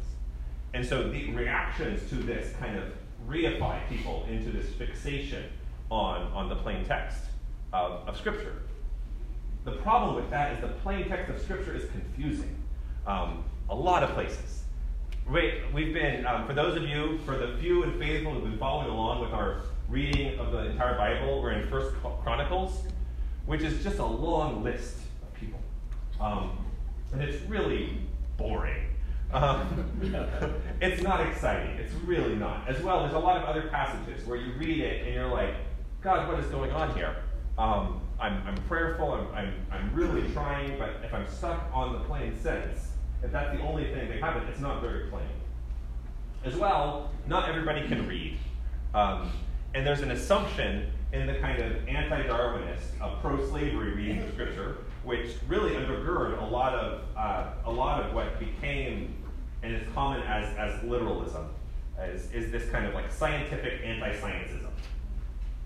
And 0.73 0.85
so 0.85 1.09
the 1.09 1.31
reactions 1.31 2.09
to 2.09 2.15
this 2.15 2.53
kind 2.57 2.77
of 2.77 2.93
reify 3.27 3.87
people 3.89 4.25
into 4.29 4.51
this 4.51 4.69
fixation 4.73 5.45
on, 5.89 6.23
on 6.33 6.49
the 6.49 6.55
plain 6.55 6.83
text 6.85 7.19
of, 7.73 8.07
of 8.07 8.17
Scripture. 8.17 8.63
The 9.65 9.73
problem 9.73 10.15
with 10.15 10.29
that 10.29 10.53
is 10.53 10.61
the 10.61 10.67
plain 10.67 11.07
text 11.07 11.29
of 11.29 11.41
Scripture 11.41 11.75
is 11.75 11.89
confusing. 11.91 12.55
Um, 13.07 13.45
a 13.69 13.75
lot 13.75 14.03
of 14.03 14.09
places. 14.09 14.63
We, 15.29 15.61
we've 15.73 15.93
been, 15.93 16.25
um, 16.25 16.45
for 16.45 16.53
those 16.53 16.75
of 16.75 16.83
you, 16.83 17.19
for 17.25 17.37
the 17.37 17.57
few 17.57 17.83
and 17.83 17.97
faithful 17.97 18.33
who've 18.33 18.43
been 18.43 18.57
following 18.57 18.89
along 18.89 19.21
with 19.21 19.31
our 19.31 19.61
reading 19.87 20.37
of 20.37 20.51
the 20.51 20.71
entire 20.71 20.97
Bible, 20.97 21.41
we're 21.41 21.53
in 21.53 21.69
First 21.69 21.95
Chronicles, 22.21 22.83
which 23.45 23.61
is 23.61 23.81
just 23.81 23.99
a 23.99 24.05
long 24.05 24.61
list 24.61 24.97
of 25.23 25.33
people. 25.39 25.59
Um, 26.19 26.65
and 27.13 27.21
it's 27.21 27.41
really 27.43 27.97
boring. 28.35 28.83
Um, 29.31 29.89
it's 30.81 31.01
not 31.01 31.25
exciting. 31.25 31.77
It's 31.77 31.93
really 32.05 32.35
not. 32.35 32.67
As 32.67 32.81
well, 32.81 33.03
there's 33.03 33.13
a 33.13 33.19
lot 33.19 33.37
of 33.37 33.43
other 33.43 33.69
passages 33.69 34.25
where 34.27 34.37
you 34.37 34.51
read 34.53 34.79
it 34.79 35.05
and 35.05 35.13
you're 35.13 35.27
like, 35.27 35.55
God, 36.01 36.27
what 36.27 36.41
is 36.41 36.47
going 36.51 36.71
on 36.71 36.93
here? 36.93 37.15
Um, 37.57 38.01
I'm, 38.19 38.45
I'm 38.45 38.57
prayerful, 38.67 39.13
I'm, 39.13 39.33
I'm, 39.33 39.53
I'm 39.71 39.93
really 39.93 40.29
trying, 40.33 40.77
but 40.77 40.89
if 41.03 41.13
I'm 41.13 41.27
stuck 41.29 41.69
on 41.73 41.93
the 41.93 41.99
plain 41.99 42.37
sense, 42.39 42.89
if 43.23 43.31
that's 43.31 43.57
the 43.57 43.63
only 43.63 43.85
thing 43.85 44.09
they 44.09 44.19
have, 44.19 44.37
it, 44.37 44.43
it's 44.49 44.59
not 44.59 44.81
very 44.81 45.09
plain. 45.09 45.27
As 46.45 46.55
well, 46.55 47.11
not 47.27 47.49
everybody 47.49 47.87
can 47.87 48.07
read. 48.07 48.37
Um, 48.93 49.31
and 49.73 49.85
there's 49.85 50.01
an 50.01 50.11
assumption 50.11 50.91
in 51.13 51.27
the 51.27 51.35
kind 51.35 51.61
of 51.61 51.87
anti 51.87 52.23
Darwinist, 52.23 52.99
uh, 53.01 53.15
pro 53.21 53.45
slavery 53.49 53.93
reading 53.93 54.21
of 54.21 54.31
Scripture, 54.33 54.77
which 55.03 55.35
really 55.47 55.71
undergird 55.71 56.41
a 56.41 56.45
lot 56.45 56.73
of, 56.73 57.01
uh, 57.15 57.51
a 57.65 57.71
lot 57.71 58.03
of 58.03 58.13
what 58.13 58.39
became 58.39 59.23
and 59.63 59.73
is 59.73 59.81
common 59.93 60.21
as, 60.23 60.55
as 60.57 60.83
literalism, 60.83 61.49
is, 62.03 62.31
is 62.31 62.51
this 62.51 62.69
kind 62.69 62.85
of 62.85 62.93
like 62.93 63.11
scientific 63.11 63.81
anti 63.83 64.13
sciencism, 64.19 64.69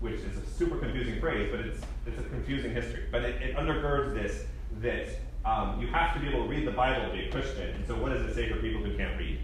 which 0.00 0.20
is 0.20 0.36
a 0.36 0.46
super 0.46 0.78
confusing 0.78 1.20
phrase, 1.20 1.48
but 1.50 1.60
it's, 1.60 1.80
it's 2.06 2.18
a 2.18 2.28
confusing 2.30 2.72
history. 2.72 3.04
But 3.10 3.22
it, 3.22 3.42
it 3.42 3.56
undergirds 3.56 4.14
this 4.14 4.44
that 4.80 5.08
um, 5.44 5.80
you 5.80 5.88
have 5.88 6.14
to 6.14 6.20
be 6.20 6.28
able 6.28 6.44
to 6.44 6.48
read 6.48 6.66
the 6.66 6.72
Bible 6.72 7.06
to 7.06 7.12
be 7.12 7.26
a 7.26 7.30
Christian. 7.30 7.68
And 7.70 7.86
so, 7.86 7.94
what 7.96 8.12
does 8.12 8.22
it 8.22 8.34
say 8.34 8.48
for 8.48 8.56
people 8.60 8.82
who 8.82 8.96
can't 8.96 9.18
read? 9.18 9.38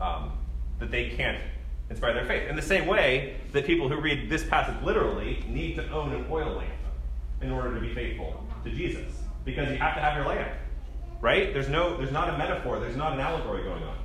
Um, 0.00 0.32
that 0.78 0.90
they 0.90 1.10
can't 1.10 1.38
inspire 1.90 2.14
their 2.14 2.26
faith. 2.26 2.48
In 2.48 2.56
the 2.56 2.62
same 2.62 2.86
way 2.86 3.36
that 3.52 3.66
people 3.66 3.88
who 3.88 4.00
read 4.00 4.28
this 4.28 4.44
passage 4.44 4.74
literally 4.82 5.44
need 5.48 5.76
to 5.76 5.88
own 5.90 6.12
an 6.12 6.26
oil 6.30 6.56
lamp 6.56 6.72
in 7.40 7.50
order 7.50 7.74
to 7.74 7.80
be 7.80 7.94
faithful 7.94 8.44
to 8.64 8.70
Jesus, 8.70 9.12
because 9.44 9.70
you 9.70 9.76
have 9.76 9.94
to 9.94 10.00
have 10.00 10.16
your 10.16 10.26
lamp, 10.26 10.50
right? 11.20 11.52
There's 11.52 11.68
no, 11.68 11.96
there's 11.96 12.12
not 12.12 12.32
a 12.32 12.38
metaphor, 12.38 12.80
there's 12.80 12.96
not 12.96 13.12
an 13.12 13.20
allegory 13.20 13.62
going 13.62 13.82
on. 13.82 13.98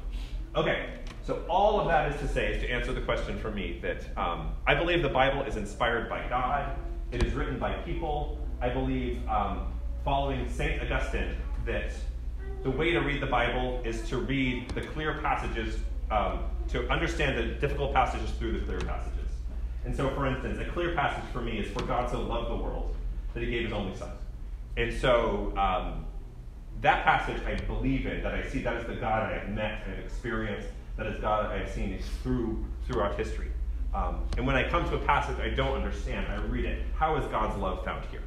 Okay, 0.55 0.89
so 1.23 1.45
all 1.47 1.79
of 1.79 1.87
that 1.87 2.11
is 2.11 2.19
to 2.21 2.27
say, 2.27 2.53
is 2.53 2.61
to 2.61 2.69
answer 2.69 2.91
the 2.91 3.01
question 3.01 3.39
for 3.39 3.51
me 3.51 3.79
that 3.81 4.05
um, 4.17 4.51
I 4.67 4.75
believe 4.75 5.01
the 5.01 5.09
Bible 5.09 5.43
is 5.43 5.55
inspired 5.55 6.09
by 6.09 6.27
God. 6.27 6.75
It 7.11 7.23
is 7.23 7.33
written 7.33 7.59
by 7.59 7.73
people. 7.73 8.37
I 8.61 8.69
believe, 8.69 9.25
um, 9.29 9.71
following 10.09 10.49
Saint 10.49 10.81
Augustine, 10.81 11.35
that 11.67 11.91
the 12.63 12.71
way 12.71 12.89
to 12.89 12.97
read 12.97 13.21
the 13.21 13.27
Bible 13.27 13.79
is 13.85 14.01
to 14.09 14.17
read 14.17 14.67
the 14.71 14.81
clear 14.81 15.19
passages 15.21 15.77
um, 16.09 16.39
to 16.67 16.89
understand 16.89 17.37
the 17.37 17.53
difficult 17.59 17.93
passages 17.93 18.31
through 18.31 18.53
the 18.53 18.65
clear 18.65 18.79
passages. 18.79 19.29
And 19.85 19.95
so, 19.95 20.09
for 20.15 20.25
instance, 20.25 20.57
a 20.57 20.65
clear 20.65 20.95
passage 20.95 21.23
for 21.31 21.41
me 21.41 21.59
is 21.59 21.71
For 21.71 21.83
God 21.83 22.09
so 22.09 22.21
loved 22.21 22.49
the 22.49 22.55
world 22.55 22.95
that 23.35 23.43
he 23.43 23.51
gave 23.51 23.65
his 23.65 23.71
only 23.71 23.95
son. 23.95 24.09
And 24.77 24.91
so, 24.91 25.53
um, 25.55 26.07
that 26.81 27.05
passage 27.05 27.39
I 27.45 27.63
believe 27.65 28.07
in, 28.07 28.23
that 28.23 28.33
I 28.33 28.47
see 28.47 28.63
that 28.63 28.77
is 28.77 28.87
the 28.87 28.95
God 28.95 29.31
I 29.31 29.33
have 29.37 29.49
met 29.49 29.83
and 29.85 30.03
experienced, 30.03 30.69
that 30.97 31.05
is 31.05 31.19
God 31.19 31.51
I 31.51 31.59
have 31.59 31.69
seen 31.69 31.99
through, 32.23 32.65
throughout 32.87 33.15
history. 33.15 33.51
Um, 33.93 34.23
and 34.37 34.47
when 34.47 34.55
I 34.55 34.67
come 34.67 34.89
to 34.89 34.95
a 34.95 35.05
passage 35.05 35.37
I 35.39 35.49
don't 35.49 35.75
understand, 35.75 36.25
I 36.31 36.37
read 36.47 36.65
it. 36.65 36.83
How 36.95 37.15
is 37.17 37.25
God's 37.27 37.61
love 37.61 37.85
found 37.85 38.03
here? 38.09 38.23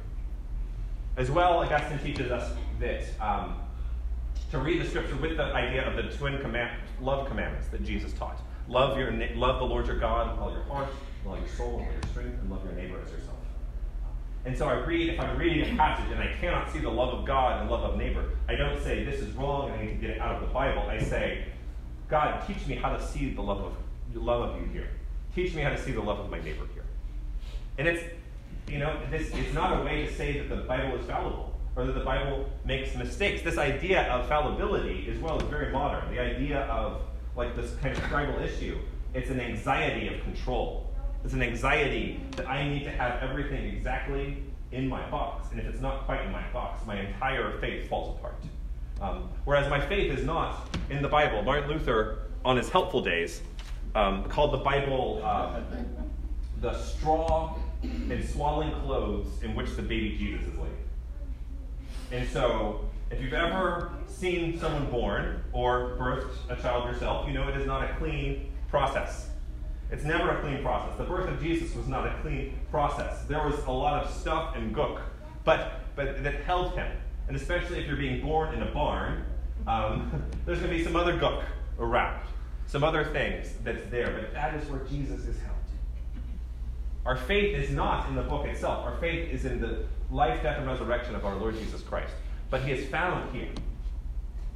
As 1.15 1.29
well, 1.29 1.59
Augustine 1.59 1.99
teaches 1.99 2.31
us 2.31 2.51
that 2.79 3.03
um, 3.21 3.57
to 4.51 4.57
read 4.57 4.81
the 4.81 4.87
scripture 4.87 5.15
with 5.17 5.37
the 5.37 5.43
idea 5.43 5.87
of 5.87 5.95
the 5.95 6.15
twin 6.17 6.39
command, 6.39 6.79
love 7.01 7.27
commandments 7.27 7.67
that 7.67 7.83
Jesus 7.83 8.13
taught. 8.13 8.39
Love 8.67 8.97
your 8.97 9.11
love 9.35 9.59
the 9.59 9.65
Lord 9.65 9.87
your 9.87 9.99
God 9.99 10.31
with 10.31 10.39
all 10.39 10.51
your 10.51 10.63
heart, 10.63 10.87
with 11.23 11.33
all 11.33 11.37
your 11.37 11.47
soul, 11.49 11.77
with 11.77 11.85
all 11.85 11.91
your 11.91 12.03
strength, 12.11 12.39
and 12.41 12.49
love 12.49 12.63
your 12.63 12.73
neighbor 12.73 12.99
as 13.03 13.11
yourself. 13.11 13.37
And 14.45 14.57
so 14.57 14.67
I 14.67 14.73
read, 14.73 15.09
if 15.09 15.19
I'm 15.19 15.37
reading 15.37 15.61
a 15.61 15.77
passage 15.77 16.11
and 16.11 16.19
I 16.19 16.33
cannot 16.39 16.71
see 16.71 16.79
the 16.79 16.89
love 16.89 17.13
of 17.13 17.25
God 17.25 17.61
and 17.61 17.69
love 17.69 17.83
of 17.83 17.97
neighbor, 17.97 18.31
I 18.49 18.55
don't 18.55 18.81
say 18.81 19.03
this 19.03 19.21
is 19.21 19.33
wrong 19.35 19.69
and 19.69 19.79
I 19.79 19.85
need 19.85 19.91
to 19.91 19.95
get 19.95 20.09
it 20.09 20.19
out 20.19 20.35
of 20.35 20.41
the 20.41 20.53
Bible. 20.53 20.83
I 20.89 20.99
say, 20.99 21.45
God, 22.09 22.45
teach 22.45 22.65
me 22.67 22.75
how 22.75 22.95
to 22.95 23.01
see 23.01 23.33
the 23.33 23.41
love 23.41 23.59
of 23.59 23.73
love 24.19 24.49
of 24.49 24.61
you 24.61 24.67
here. 24.67 24.89
Teach 25.33 25.53
me 25.53 25.61
how 25.61 25.69
to 25.69 25.81
see 25.81 25.91
the 25.91 26.01
love 26.01 26.19
of 26.19 26.29
my 26.29 26.39
neighbor 26.39 26.67
here. 26.73 26.85
And 27.77 27.87
it's, 27.87 28.03
you 28.67 28.79
know, 28.79 28.99
this 29.09 29.33
is 29.33 29.53
not 29.53 29.81
a 29.81 29.83
way 29.83 30.05
to 30.05 30.13
say 30.13 30.39
that 30.39 30.49
the 30.49 30.63
Bible 30.63 30.97
is 30.97 31.05
fallible 31.05 31.53
or 31.75 31.85
that 31.85 31.93
the 31.93 32.03
Bible 32.03 32.49
makes 32.65 32.95
mistakes. 32.95 33.41
This 33.41 33.57
idea 33.57 34.03
of 34.11 34.27
fallibility, 34.27 35.07
as 35.11 35.17
well, 35.19 35.39
is 35.39 35.47
very 35.49 35.71
modern. 35.71 36.13
The 36.13 36.19
idea 36.19 36.61
of 36.65 37.01
like 37.35 37.55
this 37.55 37.75
kind 37.75 37.97
of 37.97 38.03
tribal 38.05 38.41
issue, 38.41 38.77
it's 39.13 39.29
an 39.29 39.39
anxiety 39.39 40.13
of 40.13 40.21
control. 40.21 40.91
It's 41.23 41.33
an 41.33 41.41
anxiety 41.41 42.21
that 42.35 42.47
I 42.47 42.67
need 42.67 42.83
to 42.83 42.91
have 42.91 43.23
everything 43.23 43.65
exactly 43.65 44.43
in 44.71 44.87
my 44.87 45.09
box. 45.09 45.51
And 45.51 45.59
if 45.59 45.65
it's 45.67 45.81
not 45.81 46.05
quite 46.05 46.25
in 46.25 46.31
my 46.31 46.47
box, 46.51 46.85
my 46.85 46.99
entire 46.99 47.57
faith 47.59 47.87
falls 47.89 48.17
apart. 48.17 48.35
Um, 49.01 49.29
whereas 49.45 49.69
my 49.69 49.79
faith 49.79 50.17
is 50.17 50.25
not 50.25 50.67
in 50.89 51.01
the 51.01 51.07
Bible. 51.07 51.41
Martin 51.43 51.69
Luther, 51.69 52.19
on 52.45 52.57
his 52.57 52.69
helpful 52.69 53.01
days, 53.01 53.41
um, 53.95 54.23
called 54.25 54.53
the 54.53 54.57
Bible 54.57 55.23
um, 55.23 55.63
the 56.61 56.73
straw 56.73 57.55
and 57.83 58.23
swaddling 58.23 58.71
clothes 58.81 59.27
in 59.43 59.55
which 59.55 59.75
the 59.75 59.81
baby 59.81 60.15
Jesus 60.17 60.47
is 60.47 60.57
laid. 60.57 60.71
And 62.11 62.29
so, 62.29 62.89
if 63.11 63.21
you've 63.21 63.33
ever 63.33 63.91
seen 64.07 64.59
someone 64.59 64.89
born 64.89 65.43
or 65.51 65.95
birthed 65.99 66.31
a 66.49 66.61
child 66.61 66.89
yourself, 66.91 67.27
you 67.27 67.33
know 67.33 67.47
it 67.47 67.57
is 67.57 67.67
not 67.67 67.83
a 67.83 67.93
clean 67.95 68.51
process. 68.69 69.29
It's 69.91 70.03
never 70.03 70.31
a 70.31 70.41
clean 70.41 70.63
process. 70.63 70.97
The 70.97 71.03
birth 71.03 71.29
of 71.29 71.41
Jesus 71.41 71.75
was 71.75 71.87
not 71.87 72.07
a 72.07 72.15
clean 72.21 72.57
process. 72.71 73.23
There 73.25 73.45
was 73.45 73.63
a 73.65 73.71
lot 73.71 74.03
of 74.03 74.11
stuff 74.11 74.55
and 74.55 74.75
gook, 74.75 75.01
but, 75.43 75.81
but 75.95 76.23
that 76.23 76.41
held 76.43 76.73
him. 76.73 76.91
And 77.27 77.37
especially 77.37 77.79
if 77.79 77.87
you're 77.87 77.97
being 77.97 78.21
born 78.21 78.53
in 78.55 78.63
a 78.63 78.71
barn, 78.71 79.23
um, 79.67 80.23
there's 80.45 80.59
going 80.59 80.71
to 80.71 80.77
be 80.77 80.83
some 80.83 80.95
other 80.95 81.17
gook 81.19 81.43
around, 81.79 82.19
some 82.65 82.83
other 82.83 83.05
things 83.05 83.53
that's 83.63 83.85
there. 83.89 84.11
But 84.11 84.33
that 84.33 84.55
is 84.55 84.67
where 84.69 84.81
Jesus 84.85 85.25
is 85.25 85.39
held. 85.41 85.52
Our 87.05 87.17
faith 87.17 87.55
is 87.55 87.69
not 87.69 88.07
in 88.07 88.15
the 88.15 88.21
book 88.21 88.45
itself. 88.45 88.85
Our 88.85 88.97
faith 88.97 89.29
is 89.29 89.45
in 89.45 89.59
the 89.59 89.85
life, 90.09 90.41
death, 90.41 90.57
and 90.57 90.67
resurrection 90.67 91.15
of 91.15 91.25
our 91.25 91.35
Lord 91.35 91.57
Jesus 91.57 91.81
Christ. 91.81 92.13
But 92.49 92.61
he 92.61 92.71
is 92.71 92.87
found 92.89 93.35
here. 93.35 93.49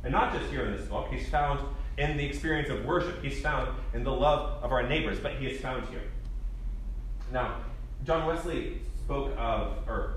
And 0.03 0.13
not 0.13 0.33
just 0.33 0.49
here 0.49 0.65
in 0.65 0.77
this 0.77 0.87
book, 0.87 1.07
he's 1.11 1.27
found 1.29 1.59
in 1.97 2.15
the 2.15 2.25
experience 2.25 2.69
of 2.69 2.85
worship. 2.85 3.21
He's 3.21 3.41
found 3.41 3.69
in 3.93 4.03
the 4.03 4.11
love 4.11 4.63
of 4.63 4.71
our 4.71 4.87
neighbors, 4.87 5.19
but 5.19 5.33
he 5.33 5.47
is 5.47 5.59
found 5.59 5.87
here. 5.89 6.03
Now, 7.33 7.57
John 8.05 8.25
Wesley 8.25 8.81
spoke 9.03 9.33
of, 9.37 9.79
or 9.87 10.15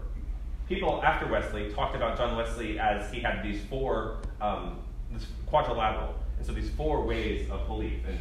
people 0.69 1.03
after 1.03 1.27
Wesley 1.27 1.73
talked 1.73 1.97
about 1.97 2.17
John 2.17 2.37
Wesley 2.37 2.79
as 2.79 3.13
he 3.13 3.21
had 3.21 3.43
these 3.43 3.61
four, 3.65 4.19
um, 4.41 4.79
this 5.13 5.27
quadrilateral, 5.47 6.15
and 6.37 6.47
so 6.47 6.53
these 6.53 6.71
four 6.71 7.05
ways 7.05 7.51
of 7.51 7.67
belief, 7.67 7.99
and 8.07 8.19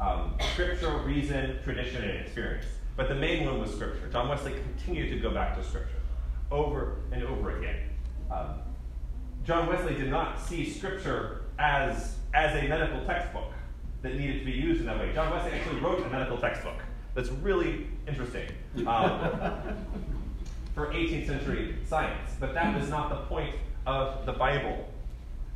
um, 0.00 0.34
scripture, 0.52 0.96
reason, 0.98 1.58
tradition, 1.62 2.02
and 2.02 2.26
experience. 2.26 2.66
But 2.96 3.08
the 3.08 3.14
main 3.14 3.46
one 3.46 3.60
was 3.60 3.70
Scripture. 3.70 4.08
John 4.12 4.28
Wesley 4.28 4.52
continued 4.52 5.10
to 5.10 5.18
go 5.18 5.30
back 5.30 5.56
to 5.56 5.64
Scripture 5.64 6.00
over 6.50 6.96
and 7.10 7.22
over 7.22 7.58
again. 7.58 7.76
Um, 8.30 8.60
John 9.44 9.66
Wesley 9.66 9.94
did 9.94 10.10
not 10.10 10.40
see 10.40 10.68
Scripture 10.70 11.42
as, 11.58 12.16
as 12.34 12.54
a 12.62 12.68
medical 12.68 13.04
textbook 13.04 13.52
that 14.02 14.16
needed 14.16 14.40
to 14.40 14.44
be 14.44 14.52
used 14.52 14.80
in 14.80 14.86
that 14.86 14.98
way. 14.98 15.12
John 15.14 15.30
Wesley 15.30 15.58
actually 15.58 15.80
wrote 15.80 16.04
a 16.04 16.10
medical 16.10 16.36
textbook 16.38 16.76
that's 17.14 17.30
really 17.30 17.86
interesting 18.06 18.48
um, 18.86 19.76
for 20.74 20.88
18th 20.88 21.26
century 21.26 21.76
science. 21.86 22.32
But 22.38 22.54
that 22.54 22.78
was 22.78 22.88
not 22.88 23.08
the 23.10 23.26
point 23.26 23.54
of 23.86 24.26
the 24.26 24.32
Bible. 24.32 24.88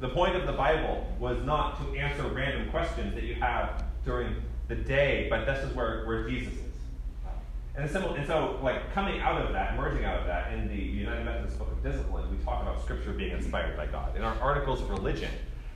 The 0.01 0.09
point 0.09 0.37
of 0.37 0.47
the 0.47 0.53
Bible 0.53 1.07
was 1.19 1.43
not 1.43 1.79
to 1.81 1.99
answer 1.99 2.23
random 2.29 2.71
questions 2.71 3.15
that 3.15 3.25
you 3.25 3.35
have 3.35 3.85
during 4.05 4.35
the 4.69 4.75
day, 4.75 5.27
but 5.31 5.47
this 5.47 5.65
is 5.65 5.75
where, 5.75 6.05
where 6.07 6.29
Jesus 6.29 6.53
is. 6.53 6.66
And, 7.77 7.91
simple, 7.91 8.15
and 8.15 8.27
so, 8.27 8.59
like, 8.63 8.95
coming 8.95 9.21
out 9.21 9.41
of 9.45 9.53
that, 9.53 9.75
emerging 9.75 10.07
out 10.07 10.21
of 10.21 10.27
that, 10.27 10.51
in 10.55 10.67
the 10.67 10.75
United 10.75 11.27
Methodist 11.27 11.59
Book 11.59 11.71
of 11.71 11.83
Discipline, 11.83 12.31
we 12.31 12.43
talk 12.43 12.63
about 12.63 12.83
Scripture 12.83 13.13
being 13.13 13.33
inspired 13.33 13.77
by 13.77 13.87
God. 13.87 14.17
In 14.17 14.23
our 14.23 14.35
articles 14.41 14.81
of 14.81 14.89
religion, 14.89 15.31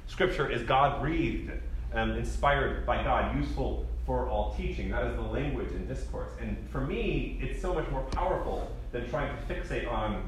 Scripture 0.06 0.48
is 0.48 0.62
God 0.62 1.02
breathed, 1.02 1.50
um, 1.92 2.12
inspired 2.12 2.86
by 2.86 3.04
God, 3.04 3.36
useful 3.36 3.86
for 4.06 4.30
all 4.30 4.54
teaching. 4.54 4.90
That 4.90 5.08
is 5.08 5.16
the 5.16 5.22
language 5.22 5.72
and 5.72 5.86
discourse. 5.86 6.32
And 6.40 6.56
for 6.70 6.80
me, 6.80 7.38
it's 7.42 7.60
so 7.60 7.74
much 7.74 7.88
more 7.90 8.02
powerful 8.12 8.74
than 8.92 9.06
trying 9.10 9.36
to 9.36 9.54
fixate 9.54 9.86
on, 9.86 10.26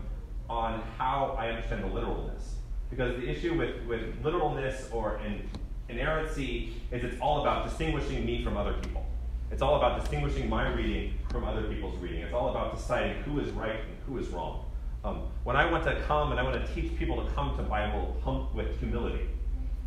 on 0.51 0.83
how 0.99 1.35
I 1.39 1.49
understand 1.49 1.85
the 1.85 1.89
literalness. 1.89 2.57
Because 2.91 3.17
the 3.17 3.27
issue 3.27 3.57
with, 3.57 3.83
with 3.87 4.23
literalness 4.23 4.91
or 4.93 5.23
in, 5.25 5.49
inerrancy 5.89 6.75
is 6.91 7.03
it's 7.03 7.19
all 7.19 7.41
about 7.41 7.67
distinguishing 7.67 8.27
me 8.27 8.45
from 8.45 8.59
other 8.59 8.75
people. 8.75 9.07
It's 9.51 9.61
all 9.61 9.77
about 9.77 10.01
distinguishing 10.01 10.49
my 10.49 10.73
reading 10.73 11.15
from 11.33 11.45
other 11.45 11.63
people's 11.63 11.97
reading. 11.99 12.21
It's 12.21 12.35
all 12.35 12.51
about 12.51 12.77
deciding 12.77 13.23
who 13.23 13.41
is 13.41 13.51
right 13.53 13.81
and 13.81 13.97
who 14.07 14.19
is 14.19 14.29
wrong. 14.29 14.67
Um, 15.05 15.23
when 15.43 15.57
I 15.57 15.69
want 15.69 15.85
to 15.85 16.01
come 16.03 16.31
and 16.31 16.39
I 16.39 16.45
want 16.45 16.65
to 16.65 16.75
teach 16.75 16.97
people 16.97 17.25
to 17.25 17.33
come 17.33 17.57
to 17.57 17.63
Bible 17.63 18.17
hum- 18.23 18.55
with 18.55 18.79
humility, 18.79 19.29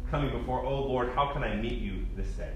coming 0.10 0.32
before, 0.38 0.66
oh 0.66 0.84
Lord, 0.84 1.14
how 1.16 1.28
can 1.32 1.44
I 1.44 1.56
meet 1.56 1.80
you 1.80 2.06
this 2.18 2.28
day? 2.32 2.52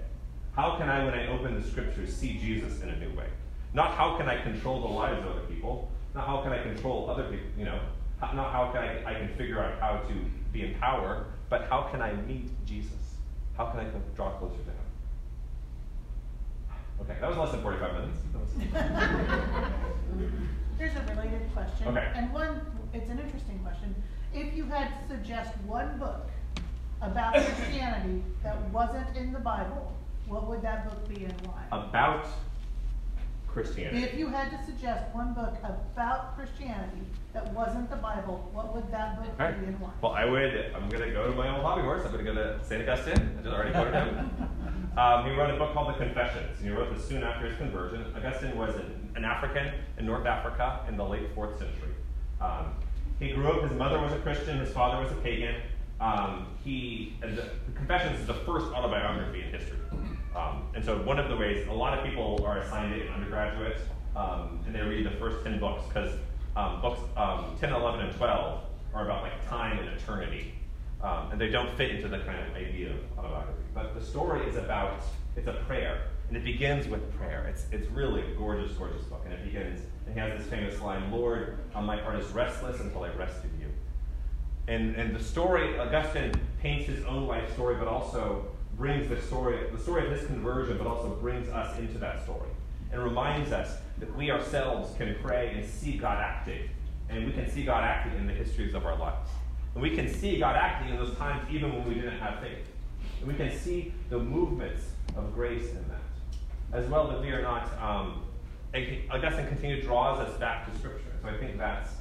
How 0.55 0.75
can 0.75 0.89
I, 0.89 1.05
when 1.05 1.13
I 1.13 1.27
open 1.27 1.61
the 1.61 1.65
scriptures, 1.65 2.13
see 2.13 2.37
Jesus 2.37 2.81
in 2.81 2.89
a 2.89 2.99
new 2.99 3.15
way? 3.15 3.27
Not 3.73 3.91
how 3.91 4.17
can 4.17 4.27
I 4.27 4.41
control 4.41 4.81
the 4.81 4.87
lives 4.87 5.19
of 5.19 5.31
other 5.31 5.47
people, 5.47 5.91
not 6.15 6.25
how 6.25 6.41
can 6.41 6.51
I 6.51 6.61
control 6.61 7.09
other 7.09 7.23
people, 7.23 7.45
you 7.57 7.65
know, 7.65 7.79
not 8.21 8.51
how 8.51 8.71
can 8.73 8.81
I, 8.83 9.11
I 9.11 9.13
can 9.13 9.29
figure 9.37 9.61
out 9.61 9.79
how 9.79 9.97
to 10.07 10.13
be 10.51 10.63
in 10.63 10.73
power, 10.79 11.27
but 11.49 11.67
how 11.69 11.83
can 11.83 12.01
I 12.01 12.13
meet 12.13 12.49
Jesus? 12.65 12.91
How 13.55 13.67
can 13.67 13.79
I 13.79 13.85
draw 14.15 14.31
closer 14.39 14.57
to 14.57 14.63
him? 14.63 14.88
Okay, 17.09 17.19
that 17.19 17.29
was 17.29 17.37
less 17.37 17.51
than 17.51 17.61
45 17.61 17.93
minutes. 17.93 18.17
Here's 20.77 20.95
a 20.95 21.01
related 21.15 21.51
question. 21.53 21.87
Okay. 21.87 22.11
And 22.15 22.31
one, 22.31 22.61
it's 22.93 23.09
an 23.09 23.19
interesting 23.19 23.59
question. 23.59 23.95
If 24.33 24.55
you 24.55 24.65
had 24.65 24.89
to 24.89 25.15
suggest 25.15 25.51
one 25.65 25.97
book 25.97 26.29
about 27.01 27.33
Christianity 27.55 28.23
that 28.43 28.61
wasn't 28.69 29.17
in 29.17 29.33
the 29.33 29.39
Bible, 29.39 29.91
what 30.27 30.47
would 30.47 30.61
that 30.61 30.87
book 30.87 31.09
be 31.09 31.25
and 31.25 31.33
why? 31.47 31.63
About 31.71 32.27
Christianity. 33.53 34.03
If 34.03 34.15
you 34.17 34.27
had 34.27 34.49
to 34.51 34.63
suggest 34.65 35.13
one 35.13 35.33
book 35.33 35.55
about 35.63 36.35
Christianity 36.37 37.01
that 37.33 37.51
wasn't 37.53 37.89
the 37.89 37.95
Bible, 37.95 38.49
what 38.53 38.73
would 38.73 38.91
that 38.91 39.17
book 39.17 39.33
Okay. 39.39 39.59
be 39.59 39.65
and 39.67 39.79
why? 39.79 39.89
Well, 40.01 40.13
I 40.13 40.25
would. 40.25 40.71
I'm 40.75 40.87
going 40.89 41.03
to 41.03 41.11
go 41.11 41.29
to 41.29 41.35
my 41.35 41.53
old 41.53 41.63
hobby 41.63 41.81
horse. 41.81 42.03
I'm 42.05 42.11
going 42.11 42.25
to 42.25 42.31
go 42.33 42.35
to 42.35 42.63
Saint 42.63 42.87
Augustine. 42.87 43.37
I 43.39 43.41
just 43.41 43.53
already 43.55 43.71
quoted 43.71 43.93
him. 43.93 44.31
Um, 44.97 45.23
he 45.23 45.31
wrote 45.31 45.49
a 45.53 45.57
book 45.57 45.71
called 45.73 45.87
The 45.89 45.93
Confessions, 46.03 46.59
and 46.59 46.67
he 46.67 46.71
wrote 46.75 46.93
this 46.93 47.07
soon 47.07 47.23
after 47.23 47.47
his 47.47 47.55
conversion. 47.57 48.03
Augustine 48.17 48.57
was 48.57 48.75
an, 48.75 49.09
an 49.15 49.23
African 49.23 49.71
in 49.97 50.05
North 50.05 50.25
Africa 50.25 50.81
in 50.89 50.97
the 50.97 51.05
late 51.05 51.29
fourth 51.35 51.57
century. 51.57 51.93
Um, 52.41 52.73
he 53.19 53.29
grew 53.31 53.47
up. 53.47 53.61
His 53.69 53.77
mother 53.77 53.97
was 53.99 54.11
a 54.11 54.17
Christian. 54.17 54.57
His 54.59 54.71
father 54.73 55.01
was 55.01 55.09
a 55.11 55.15
pagan. 55.21 55.55
Um, 56.01 56.47
he 56.65 57.15
the 57.21 57.49
Confessions 57.75 58.19
is 58.19 58.27
the 58.27 58.33
first 58.33 58.65
autobiography 58.73 59.41
in 59.41 59.51
history. 59.51 59.77
Um, 60.39 60.63
and 60.73 60.83
so 60.83 60.97
one 61.03 61.19
of 61.19 61.29
the 61.29 61.35
ways 61.35 61.67
a 61.67 61.73
lot 61.73 61.97
of 61.97 62.05
people 62.05 62.43
are 62.45 62.59
assigned 62.59 62.93
it 62.93 63.07
in 63.07 63.13
undergraduate, 63.13 63.81
um, 64.15 64.59
and 64.65 64.73
they 64.73 64.81
read 64.81 65.05
the 65.05 65.17
first 65.17 65.43
ten 65.43 65.59
books 65.59 65.83
because 65.87 66.13
um, 66.55 66.81
books 66.81 66.99
um, 67.15 67.55
10, 67.59 67.73
11, 67.73 68.01
and 68.01 68.15
12 68.15 68.63
are 68.93 69.05
about 69.05 69.23
like 69.23 69.47
time 69.47 69.79
and 69.79 69.87
eternity. 69.89 70.53
Um, 71.01 71.31
and 71.31 71.39
they 71.39 71.49
don't 71.49 71.75
fit 71.77 71.91
into 71.91 72.09
the 72.09 72.19
kind 72.19 72.45
of 72.45 72.55
idea 72.55 72.91
of 72.91 73.19
autobiography. 73.19 73.63
But 73.73 73.95
the 73.97 74.05
story 74.05 74.45
is 74.47 74.57
about, 74.57 75.03
it's 75.37 75.47
a 75.47 75.53
prayer. 75.53 76.01
And 76.27 76.35
it 76.35 76.43
begins 76.43 76.87
with 76.87 77.13
prayer. 77.17 77.47
It's, 77.47 77.65
it's 77.71 77.89
really 77.91 78.21
a 78.21 78.35
gorgeous, 78.35 78.73
gorgeous 78.73 79.03
book. 79.03 79.21
And 79.23 79.33
it 79.33 79.45
begins, 79.45 79.81
and 80.05 80.13
he 80.13 80.19
has 80.19 80.37
this 80.37 80.47
famous 80.49 80.81
line, 80.81 81.09
Lord, 81.11 81.59
uh, 81.73 81.81
my 81.81 81.97
heart 81.97 82.19
is 82.19 82.29
restless 82.31 82.81
until 82.81 83.03
I 83.03 83.09
rest 83.13 83.43
in 83.43 83.61
you. 83.61 83.73
And, 84.67 84.95
and 84.95 85.15
the 85.15 85.23
story, 85.23 85.79
Augustine 85.79 86.33
paints 86.61 86.87
his 86.87 87.05
own 87.05 87.25
life 87.25 87.51
story, 87.53 87.75
but 87.75 87.87
also 87.87 88.45
brings 88.79 89.09
the 89.09 89.21
story, 89.21 89.59
the 89.71 89.77
story 89.77 90.07
of 90.07 90.11
his 90.17 90.25
conversion, 90.25 90.77
but 90.77 90.87
also 90.87 91.09
brings 91.15 91.49
us 91.49 91.77
into 91.77 91.99
that 91.99 92.23
story. 92.23 92.49
And 92.91 93.03
reminds 93.03 93.51
us 93.51 93.77
that 93.99 94.15
we 94.15 94.31
ourselves 94.31 94.95
can 94.97 95.15
pray 95.21 95.53
and 95.53 95.69
see 95.69 95.97
God 95.97 96.17
acting. 96.17 96.69
And 97.09 97.25
we 97.25 97.33
can 97.33 97.51
see 97.51 97.63
God 97.63 97.83
acting 97.83 98.17
in 98.17 98.25
the 98.25 98.33
histories 98.33 98.73
of 98.73 98.85
our 98.85 98.97
lives. 98.97 99.29
And 99.75 99.83
we 99.83 99.95
can 99.95 100.11
see 100.11 100.39
God 100.39 100.55
acting 100.55 100.89
in 100.89 100.95
those 100.95 101.15
times 101.17 101.45
even 101.51 101.73
when 101.73 101.87
we 101.87 101.93
didn't 101.93 102.17
have 102.19 102.39
faith. 102.39 102.65
And 103.19 103.27
we 103.27 103.35
can 103.35 103.55
see 103.55 103.93
the 104.09 104.17
movements 104.17 104.83
of 105.15 105.35
grace 105.35 105.69
in 105.69 105.85
that. 105.89 106.77
As 106.77 106.89
well, 106.89 107.07
that 107.09 107.21
we 107.21 107.29
are 107.31 107.41
not, 107.41 107.69
um, 107.81 108.23
Augustine 109.11 109.47
continued 109.47 109.83
draws 109.83 110.19
us 110.19 110.39
back 110.39 110.71
to 110.71 110.79
Scripture. 110.79 111.11
So 111.21 111.27
I 111.27 111.37
think 111.37 111.57
that's, 111.57 111.91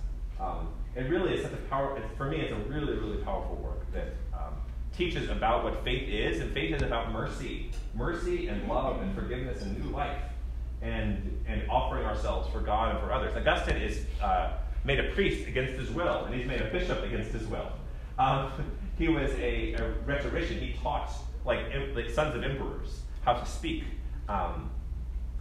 um, 0.41 0.69
it 0.95 1.11
really 1.11 1.35
is 1.35 1.43
such 1.43 1.53
a 1.53 1.57
power, 1.69 2.01
for 2.17 2.27
me, 2.27 2.41
it's 2.41 2.53
a 2.53 2.71
really, 2.71 2.95
really 2.95 3.19
powerful 3.19 3.57
work 3.57 3.91
that 3.93 4.15
teaches 4.99 5.31
about 5.31 5.63
what 5.63 5.83
faith 5.85 6.09
is. 6.09 6.41
And 6.41 6.53
faith 6.53 6.75
is 6.75 6.83
about 6.83 7.13
mercy, 7.13 7.71
mercy 7.95 8.49
and 8.49 8.69
love 8.69 9.01
and 9.01 9.15
forgiveness 9.15 9.63
and 9.63 9.83
new 9.83 9.91
life. 9.91 10.21
And, 10.83 11.43
and 11.47 11.69
offering 11.71 12.05
ourselves 12.05 12.49
for 12.53 12.61
God 12.61 12.95
and 12.95 13.01
for 13.01 13.13
others. 13.13 13.35
Augustine 13.37 13.77
is 13.77 14.05
uh, 14.23 14.53
made 14.85 15.01
a 15.01 15.11
priest 15.13 15.49
against 15.49 15.75
his 15.75 15.91
will, 15.91 16.25
and 16.25 16.35
he's 16.35 16.47
made 16.47 16.61
a 16.61 16.71
bishop 16.71 17.03
against 17.03 17.33
his 17.33 17.47
will. 17.47 17.73
Um, 18.19 18.53
he 18.99 19.09
was 19.09 19.31
a, 19.33 19.75
a, 19.75 19.93
rhetorician. 20.07 20.59
He 20.59 20.75
taught 20.75 21.11
like, 21.45 21.65
like 21.95 22.11
sons 22.11 22.37
of 22.37 22.43
emperors 22.43 23.01
how 23.25 23.35
to 23.35 23.47
speak. 23.47 23.85
Um, 24.29 24.71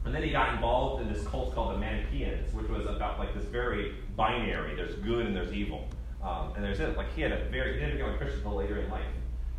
and 0.05 0.15
then 0.15 0.23
he 0.23 0.31
got 0.31 0.53
involved 0.53 1.03
in 1.03 1.11
this 1.13 1.25
cult 1.27 1.53
called 1.53 1.75
the 1.75 1.79
Manichaeans, 1.79 2.53
which 2.53 2.67
was 2.69 2.85
about 2.87 3.19
like 3.19 3.35
this 3.35 3.45
very 3.45 3.95
binary. 4.15 4.75
There's 4.75 4.95
good 4.95 5.25
and 5.25 5.35
there's 5.35 5.53
evil. 5.53 5.87
Um, 6.23 6.53
and 6.55 6.63
there's 6.63 6.79
it. 6.79 6.97
Like 6.97 7.13
he 7.13 7.21
had 7.21 7.31
a 7.31 7.45
very 7.49 7.73
he 7.73 7.79
didn't 7.79 7.97
become 7.97 8.13
a 8.13 8.17
Christian 8.17 8.39
until 8.39 8.55
later 8.55 8.79
in 8.79 8.89
life. 8.89 9.05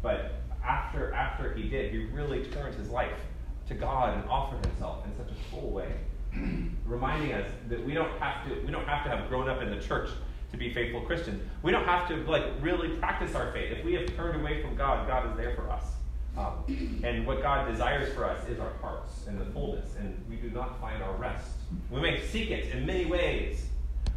But 0.02 0.34
after 0.64 1.12
after 1.12 1.54
he 1.54 1.68
did, 1.68 1.92
he 1.92 2.06
really 2.06 2.44
turned 2.46 2.74
his 2.74 2.90
life 2.90 3.20
to 3.68 3.74
God 3.74 4.14
and 4.18 4.28
offered 4.28 4.64
himself 4.64 5.04
in 5.04 5.16
such 5.16 5.30
a 5.30 5.50
full 5.50 5.70
way 5.70 5.92
reminding 6.86 7.32
us 7.32 7.50
that 7.68 7.84
we 7.84 7.94
don't 7.94 8.18
have 8.18 8.46
to 8.46 8.54
we 8.64 8.72
don't 8.72 8.86
have 8.86 9.04
to 9.04 9.10
have 9.10 9.28
grown 9.28 9.48
up 9.48 9.62
in 9.62 9.70
the 9.70 9.80
church 9.80 10.10
to 10.50 10.56
be 10.56 10.72
faithful 10.72 11.02
Christians. 11.02 11.42
We 11.62 11.72
don't 11.72 11.84
have 11.84 12.08
to 12.08 12.16
like 12.30 12.44
really 12.60 12.90
practice 12.96 13.34
our 13.34 13.52
faith. 13.52 13.72
If 13.78 13.84
we 13.84 13.94
have 13.94 14.14
turned 14.16 14.40
away 14.40 14.62
from 14.62 14.76
God, 14.76 15.06
God 15.06 15.30
is 15.30 15.36
there 15.36 15.54
for 15.54 15.70
us. 15.70 15.84
Um, 16.36 17.00
and 17.02 17.26
what 17.26 17.42
God 17.42 17.68
desires 17.70 18.12
for 18.14 18.24
us 18.24 18.48
is 18.48 18.60
our 18.60 18.72
hearts 18.80 19.26
and 19.26 19.40
the 19.40 19.44
fullness, 19.46 19.96
and 19.98 20.24
we 20.28 20.36
do 20.36 20.50
not 20.50 20.80
find 20.80 21.02
our 21.02 21.14
rest. 21.16 21.50
We 21.90 22.00
may 22.00 22.20
seek 22.20 22.50
it 22.50 22.72
in 22.72 22.86
many 22.86 23.06
ways. 23.06 23.66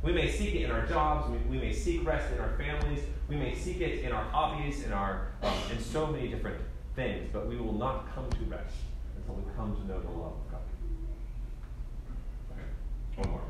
We 0.03 0.13
may 0.13 0.31
seek 0.31 0.55
it 0.55 0.63
in 0.63 0.71
our 0.71 0.85
jobs. 0.87 1.29
We, 1.29 1.37
we 1.57 1.57
may 1.63 1.73
seek 1.73 2.05
rest 2.05 2.33
in 2.33 2.39
our 2.39 2.57
families. 2.57 3.03
We 3.29 3.35
may 3.35 3.53
seek 3.53 3.81
it 3.81 4.03
in 4.03 4.11
our 4.11 4.23
hobbies, 4.23 4.83
in 4.83 4.91
our 4.91 5.27
um, 5.43 5.53
in 5.71 5.79
so 5.79 6.07
many 6.07 6.27
different 6.27 6.57
things. 6.95 7.29
But 7.31 7.47
we 7.47 7.57
will 7.57 7.73
not 7.73 8.13
come 8.15 8.29
to 8.29 8.39
rest 8.45 8.73
until 9.15 9.35
we 9.35 9.43
come 9.55 9.75
to 9.75 9.87
know 9.87 9.99
the 9.99 10.09
love 10.09 10.33
of 10.33 10.51
God. 10.51 10.61
One 13.15 13.29
more. 13.29 13.41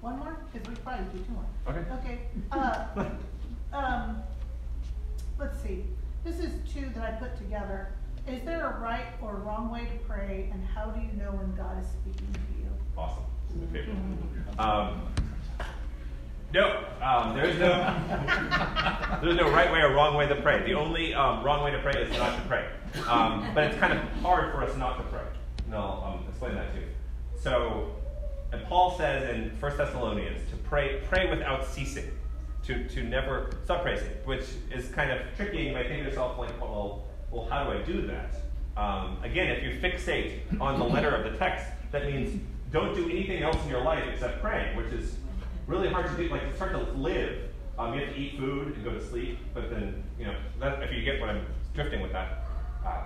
One 0.00 0.18
more? 0.18 0.36
Because 0.52 0.68
we 0.68 0.74
probably 0.76 1.06
do 1.18 1.24
two 1.24 1.32
more. 1.32 1.46
Okay. 1.68 1.84
Okay. 1.92 2.18
Uh, 2.52 3.04
um, 3.76 4.22
let's 5.38 5.60
see. 5.62 5.84
This 6.24 6.38
is 6.38 6.50
two 6.70 6.90
that 6.94 7.02
I 7.02 7.12
put 7.12 7.36
together. 7.38 7.92
Is 8.26 8.42
there 8.44 8.70
a 8.70 8.80
right 8.80 9.06
or 9.22 9.36
wrong 9.36 9.70
way 9.70 9.86
to 9.86 10.04
pray, 10.06 10.50
and 10.52 10.62
how 10.62 10.90
do 10.90 11.00
you 11.00 11.12
know 11.12 11.30
when 11.30 11.54
God 11.56 11.82
is 11.82 11.88
speaking 11.88 12.28
to 12.34 12.40
you? 12.60 12.68
Awesome. 12.96 13.22
This 13.48 13.56
is 13.56 13.62
my 13.62 13.78
favorite. 13.78 14.60
Um, 14.60 15.02
no, 16.52 16.84
um, 17.02 17.36
there's 17.36 17.58
no 17.58 17.68
there's 19.22 19.36
no 19.36 19.50
right 19.50 19.70
way 19.70 19.80
or 19.80 19.94
wrong 19.94 20.16
way 20.16 20.26
to 20.28 20.36
pray. 20.36 20.64
The 20.64 20.74
only 20.74 21.14
um, 21.14 21.44
wrong 21.44 21.62
way 21.62 21.70
to 21.70 21.78
pray 21.80 22.00
is 22.02 22.10
not 22.16 22.36
to 22.36 22.48
pray. 22.48 22.68
Um, 23.08 23.50
but 23.54 23.64
it's 23.64 23.78
kind 23.78 23.92
of 23.92 24.02
hard 24.22 24.52
for 24.52 24.62
us 24.62 24.76
not 24.76 24.96
to 24.96 25.02
pray. 25.04 25.26
And 25.66 25.74
I'll 25.74 26.20
um, 26.20 26.26
explain 26.28 26.54
that 26.54 26.74
too. 26.74 26.84
So 27.40 27.94
and 28.52 28.64
Paul 28.64 28.96
says 28.96 29.28
in 29.34 29.50
1 29.60 29.76
Thessalonians 29.76 30.48
to 30.50 30.56
pray, 30.56 31.02
pray 31.08 31.28
without 31.28 31.66
ceasing, 31.66 32.10
to, 32.64 32.88
to 32.88 33.02
never 33.02 33.50
stop 33.64 33.82
praising, 33.82 34.08
which 34.24 34.44
is 34.72 34.88
kind 34.88 35.10
of 35.10 35.20
tricky. 35.36 35.64
You 35.64 35.72
might 35.72 35.88
think 35.88 36.02
to 36.02 36.08
yourself, 36.08 36.38
like, 36.38 36.58
well, 36.60 37.04
well, 37.30 37.46
how 37.46 37.64
do 37.64 37.78
I 37.78 37.82
do 37.82 38.06
that? 38.06 38.34
Um, 38.76 39.18
again, 39.22 39.48
if 39.50 39.62
you 39.62 39.78
fixate 39.80 40.60
on 40.60 40.78
the 40.78 40.84
letter 40.84 41.10
of 41.10 41.30
the 41.30 41.38
text, 41.38 41.66
that 41.92 42.06
means 42.06 42.40
don't 42.72 42.94
do 42.94 43.04
anything 43.04 43.42
else 43.42 43.62
in 43.64 43.68
your 43.68 43.82
life 43.82 44.04
except 44.10 44.40
praying, 44.40 44.76
which 44.76 44.92
is 44.92 45.16
really 45.68 45.88
hard 45.88 46.06
to 46.06 46.16
do. 46.16 46.28
Like, 46.28 46.42
it's 46.42 46.58
hard 46.58 46.72
to 46.72 46.82
live. 46.98 47.38
Um, 47.78 47.94
you 47.94 48.00
have 48.00 48.12
to 48.12 48.18
eat 48.18 48.36
food 48.36 48.74
and 48.74 48.84
go 48.84 48.90
to 48.90 49.06
sleep, 49.06 49.38
but 49.54 49.70
then, 49.70 50.02
you 50.18 50.24
know, 50.24 50.34
that, 50.58 50.82
if 50.82 50.92
you 50.92 51.04
get 51.04 51.20
what 51.20 51.30
I'm 51.30 51.46
drifting 51.74 52.00
with 52.00 52.10
that. 52.10 52.46
Uh, 52.84 53.02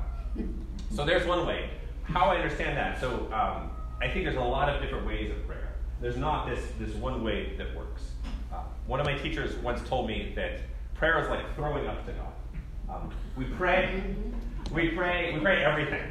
so 0.91 1.05
there's 1.05 1.27
one 1.27 1.47
way. 1.47 1.69
How 2.05 2.31
I 2.31 2.37
understand 2.37 2.79
that. 2.79 2.99
So 2.99 3.31
um, 3.33 3.71
I 4.01 4.09
think 4.09 4.25
there's 4.25 4.37
a 4.37 4.41
lot 4.41 4.71
of 4.71 4.81
different 4.81 5.07
ways 5.07 5.31
of 5.31 5.47
prayer. 5.47 5.75
There's 6.01 6.17
not 6.17 6.49
this, 6.49 6.65
this 6.79 6.95
one 6.95 7.23
way 7.23 7.55
that 7.59 7.77
works. 7.77 8.03
Uh, 8.53 8.63
one 8.87 8.99
of 8.99 9.07
my 9.07 9.15
teachers 9.19 9.57
once 9.57 9.87
told 9.87 10.09
me 10.09 10.33
that 10.37 10.61
prayer 10.95 11.23
is 11.23 11.29
like 11.29 11.55
throwing 11.55 11.87
up 11.87 12.07
to 12.07 12.13
God. 12.13 12.33
Um, 12.89 13.11
we 13.37 13.45
pray, 13.45 14.03
we 14.73 14.89
pray, 14.91 15.35
we 15.35 15.41
pray 15.41 15.65
everything. 15.65 16.03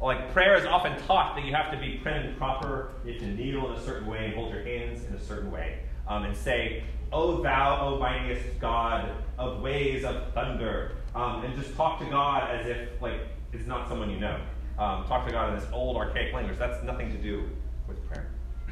Like 0.00 0.32
prayer 0.32 0.56
is 0.56 0.66
often 0.66 1.00
taught 1.06 1.36
that 1.36 1.44
you 1.44 1.54
have 1.54 1.70
to 1.72 1.78
be 1.78 1.98
prim 2.02 2.26
and 2.26 2.36
proper, 2.36 2.92
you 3.04 3.12
have 3.12 3.22
to 3.22 3.28
kneel 3.28 3.70
in 3.70 3.72
a 3.72 3.84
certain 3.84 4.06
way 4.06 4.26
and 4.26 4.34
hold 4.34 4.52
your 4.52 4.62
hands 4.62 5.04
in 5.04 5.14
a 5.14 5.20
certain 5.20 5.50
way, 5.50 5.78
um, 6.08 6.24
and 6.24 6.36
say, 6.36 6.84
"O 7.12 7.42
Thou, 7.42 7.80
O 7.80 7.98
mightiest 7.98 8.58
God 8.60 9.10
of 9.38 9.60
ways 9.60 10.04
of 10.04 10.32
thunder," 10.32 10.96
um, 11.14 11.44
and 11.44 11.56
just 11.56 11.74
talk 11.76 11.98
to 12.00 12.06
God 12.06 12.50
as 12.50 12.66
if 12.66 13.00
like 13.00 13.20
it's 13.52 13.66
not 13.66 13.88
someone 13.88 14.10
you 14.10 14.20
know 14.20 14.40
um, 14.78 15.04
talk 15.06 15.26
to 15.26 15.32
God 15.32 15.54
in 15.54 15.60
this 15.60 15.68
old, 15.72 15.96
archaic 15.96 16.34
language. 16.34 16.58
That's 16.58 16.82
nothing 16.84 17.10
to 17.10 17.18
do 17.18 17.48
with 17.88 18.06
prayer. 18.08 18.28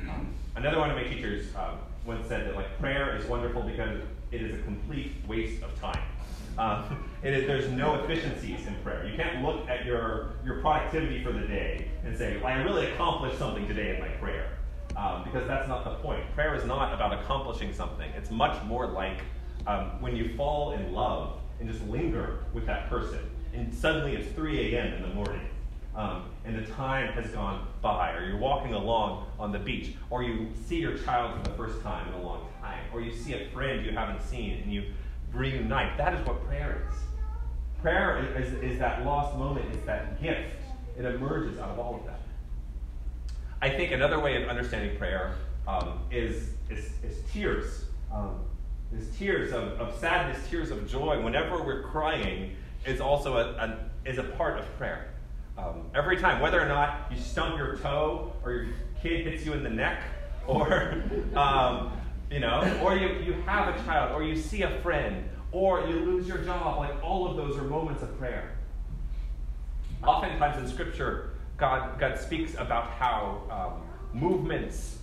Um, 0.08 0.34
another 0.56 0.78
one 0.78 0.90
of 0.90 0.96
my 0.96 1.04
teachers 1.04 1.46
um, 1.56 1.78
once 2.04 2.26
said 2.28 2.46
that 2.46 2.56
like 2.56 2.78
prayer 2.78 3.16
is 3.16 3.24
wonderful 3.26 3.62
because 3.62 4.02
it 4.30 4.42
is 4.42 4.54
a 4.54 4.62
complete 4.62 5.12
waste 5.26 5.62
of 5.62 5.78
time. 5.80 6.02
Um, 6.58 7.08
there's 7.22 7.70
no 7.70 7.94
efficiencies 8.04 8.66
in 8.66 8.74
prayer. 8.82 9.06
You 9.06 9.16
can't 9.16 9.42
look 9.44 9.68
at 9.68 9.84
your, 9.84 10.32
your 10.44 10.60
productivity 10.60 11.22
for 11.24 11.32
the 11.32 11.46
day 11.46 11.88
and 12.04 12.16
say, 12.16 12.36
well, 12.36 12.46
I 12.46 12.62
really 12.62 12.86
accomplished 12.86 13.38
something 13.38 13.66
today 13.66 13.94
in 13.94 14.00
my 14.00 14.08
prayer. 14.08 14.53
Um, 14.96 15.24
because 15.24 15.46
that's 15.48 15.68
not 15.68 15.84
the 15.84 15.94
point. 15.96 16.22
Prayer 16.34 16.54
is 16.54 16.64
not 16.64 16.94
about 16.94 17.12
accomplishing 17.12 17.72
something. 17.72 18.08
It's 18.16 18.30
much 18.30 18.62
more 18.64 18.86
like 18.86 19.18
um, 19.66 20.00
when 20.00 20.14
you 20.14 20.34
fall 20.36 20.72
in 20.72 20.92
love 20.92 21.40
and 21.58 21.68
just 21.68 21.84
linger 21.88 22.44
with 22.52 22.64
that 22.66 22.88
person, 22.88 23.18
and 23.52 23.74
suddenly 23.74 24.14
it's 24.14 24.32
3 24.34 24.74
a.m. 24.74 24.94
in 24.94 25.02
the 25.02 25.08
morning, 25.08 25.48
um, 25.96 26.30
and 26.44 26.56
the 26.56 26.70
time 26.72 27.12
has 27.12 27.28
gone 27.30 27.66
by, 27.82 28.12
or 28.12 28.24
you're 28.24 28.38
walking 28.38 28.74
along 28.74 29.26
on 29.38 29.50
the 29.50 29.58
beach, 29.58 29.94
or 30.10 30.22
you 30.22 30.48
see 30.66 30.76
your 30.76 30.96
child 30.98 31.36
for 31.36 31.50
the 31.50 31.56
first 31.56 31.80
time 31.82 32.06
in 32.08 32.14
a 32.14 32.22
long 32.22 32.46
time, 32.60 32.80
or 32.92 33.00
you 33.00 33.12
see 33.12 33.32
a 33.34 33.48
friend 33.50 33.84
you 33.84 33.92
haven't 33.92 34.22
seen 34.22 34.60
and 34.62 34.72
you 34.72 34.84
reunite. 35.32 35.96
That 35.98 36.14
is 36.14 36.24
what 36.26 36.44
prayer 36.46 36.86
is. 36.88 36.98
Prayer 37.82 38.18
is, 38.18 38.46
is, 38.46 38.62
is 38.62 38.78
that 38.78 39.04
lost 39.04 39.36
moment, 39.36 39.66
it's 39.74 39.84
that 39.86 40.22
gift. 40.22 40.54
It 40.96 41.04
emerges 41.04 41.58
out 41.58 41.70
of 41.70 41.78
all 41.78 41.96
of 41.96 42.06
that. 42.06 42.20
I 43.62 43.70
think 43.70 43.92
another 43.92 44.20
way 44.20 44.42
of 44.42 44.48
understanding 44.48 44.96
prayer 44.96 45.36
um, 45.66 46.00
is, 46.10 46.50
is, 46.70 46.90
is, 47.02 47.18
tears. 47.32 47.84
Um, 48.12 48.40
is 48.96 49.08
tears 49.16 49.52
of, 49.52 49.80
of 49.80 49.98
sadness, 49.98 50.46
tears 50.48 50.70
of 50.70 50.88
joy. 50.88 51.20
Whenever 51.22 51.62
we're 51.62 51.82
crying, 51.82 52.54
is 52.86 53.00
also 53.00 53.36
a, 53.36 53.44
a, 53.54 54.08
is 54.08 54.18
a 54.18 54.22
part 54.22 54.58
of 54.58 54.76
prayer. 54.76 55.08
Um, 55.56 55.86
every 55.94 56.16
time, 56.16 56.40
whether 56.40 56.60
or 56.60 56.66
not 56.66 57.10
you 57.10 57.18
stump 57.18 57.56
your 57.56 57.76
toe, 57.76 58.32
or 58.44 58.52
your 58.52 58.66
kid 59.00 59.26
hits 59.26 59.46
you 59.46 59.52
in 59.52 59.62
the 59.62 59.70
neck, 59.70 60.02
or 60.46 61.02
um, 61.34 61.92
you 62.30 62.40
know, 62.40 62.80
or 62.82 62.96
you, 62.96 63.08
you 63.24 63.32
have 63.46 63.74
a 63.74 63.84
child, 63.84 64.12
or 64.12 64.22
you 64.24 64.36
see 64.36 64.62
a 64.62 64.80
friend, 64.80 65.28
or 65.52 65.86
you 65.86 66.00
lose 66.00 66.26
your 66.26 66.38
job, 66.38 66.78
like 66.78 67.02
all 67.02 67.28
of 67.30 67.36
those 67.36 67.56
are 67.56 67.62
moments 67.62 68.02
of 68.02 68.18
prayer. 68.18 68.56
Oftentimes 70.02 70.58
in 70.58 70.68
Scripture, 70.68 71.33
God, 71.56 71.98
God 71.98 72.18
speaks 72.18 72.54
about 72.54 72.90
how 72.90 73.42
um, 73.50 74.20
movements, 74.20 74.98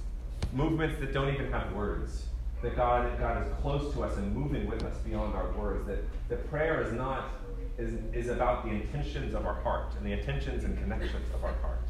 movements 0.53 0.99
that 0.99 1.13
don't 1.13 1.33
even 1.33 1.51
have 1.51 1.71
words, 1.73 2.25
that 2.61 2.75
God, 2.75 3.17
God 3.19 3.45
is 3.45 3.51
close 3.61 3.93
to 3.93 4.03
us 4.03 4.17
and 4.17 4.35
moving 4.35 4.69
with 4.69 4.83
us 4.83 4.97
beyond 4.99 5.35
our 5.35 5.51
words, 5.51 5.87
that, 5.87 5.99
that 6.29 6.49
prayer 6.49 6.83
is 6.83 6.93
not 6.93 7.29
is, 7.77 7.95
is 8.13 8.29
about 8.29 8.63
the 8.63 8.71
intentions 8.71 9.33
of 9.33 9.45
our 9.45 9.59
heart 9.61 9.93
and 9.97 10.05
the 10.05 10.11
intentions 10.11 10.63
and 10.63 10.77
connections 10.77 11.27
of 11.33 11.43
our 11.43 11.53
heart. 11.61 11.81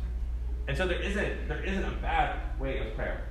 And 0.67 0.77
so 0.77 0.87
there 0.87 1.01
isn't, 1.01 1.47
there 1.47 1.63
isn't 1.63 1.83
a 1.83 1.91
bad 2.01 2.39
way 2.59 2.77
of 2.79 2.95
prayer. 2.95 3.27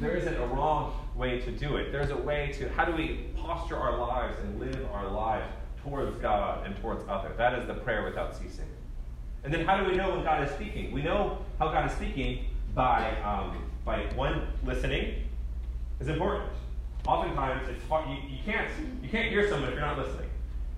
There 0.00 0.16
isn't 0.16 0.34
a 0.34 0.46
wrong 0.46 1.08
way 1.14 1.40
to 1.40 1.50
do 1.50 1.76
it. 1.76 1.92
There's 1.92 2.10
a 2.10 2.16
way 2.16 2.52
to 2.58 2.68
how 2.70 2.84
do 2.84 2.92
we 2.92 3.26
posture 3.36 3.76
our 3.76 3.98
lives 3.98 4.38
and 4.40 4.58
live 4.58 4.86
our 4.92 5.08
lives 5.10 5.46
towards 5.84 6.16
God 6.16 6.66
and 6.66 6.76
towards 6.80 7.04
others. 7.08 7.36
That 7.36 7.58
is 7.58 7.66
the 7.66 7.74
prayer 7.74 8.04
without 8.04 8.34
ceasing. 8.34 8.66
And 9.44 9.52
then 9.52 9.66
how 9.66 9.76
do 9.82 9.90
we 9.90 9.96
know 9.96 10.10
when 10.10 10.24
God 10.24 10.46
is 10.46 10.54
speaking? 10.54 10.92
We 10.92 11.02
know 11.02 11.38
how 11.58 11.68
God 11.68 11.90
is 11.90 11.96
speaking 11.96 12.46
by, 12.74 13.20
um, 13.22 13.62
by 13.84 14.04
one, 14.14 14.46
listening 14.64 15.24
is 16.00 16.08
important. 16.08 16.50
Oftentimes, 17.06 17.68
it's 17.68 17.84
hard, 17.88 18.08
you, 18.08 18.16
you, 18.28 18.38
can't, 18.44 18.68
you 19.02 19.08
can't 19.08 19.28
hear 19.28 19.48
someone 19.48 19.68
if 19.70 19.74
you're 19.74 19.84
not 19.84 19.98
listening. 19.98 20.30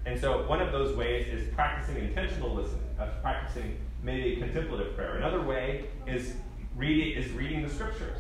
And 0.07 0.21
so 0.21 0.47
one 0.47 0.61
of 0.61 0.73
those 0.73 0.97
ways 0.97 1.29
is 1.29 1.53
practicing 1.55 1.97
intentional 1.97 2.55
listening, 2.55 2.83
uh, 2.99 3.09
practicing 3.23 3.79
maybe 4.03 4.37
contemplative 4.37 4.95
prayer. 4.97 5.17
Another 5.17 5.43
way 5.43 5.85
is 6.07 6.35
reading, 6.77 7.17
is 7.17 7.31
reading 7.33 7.63
the 7.63 7.69
scriptures 7.69 8.19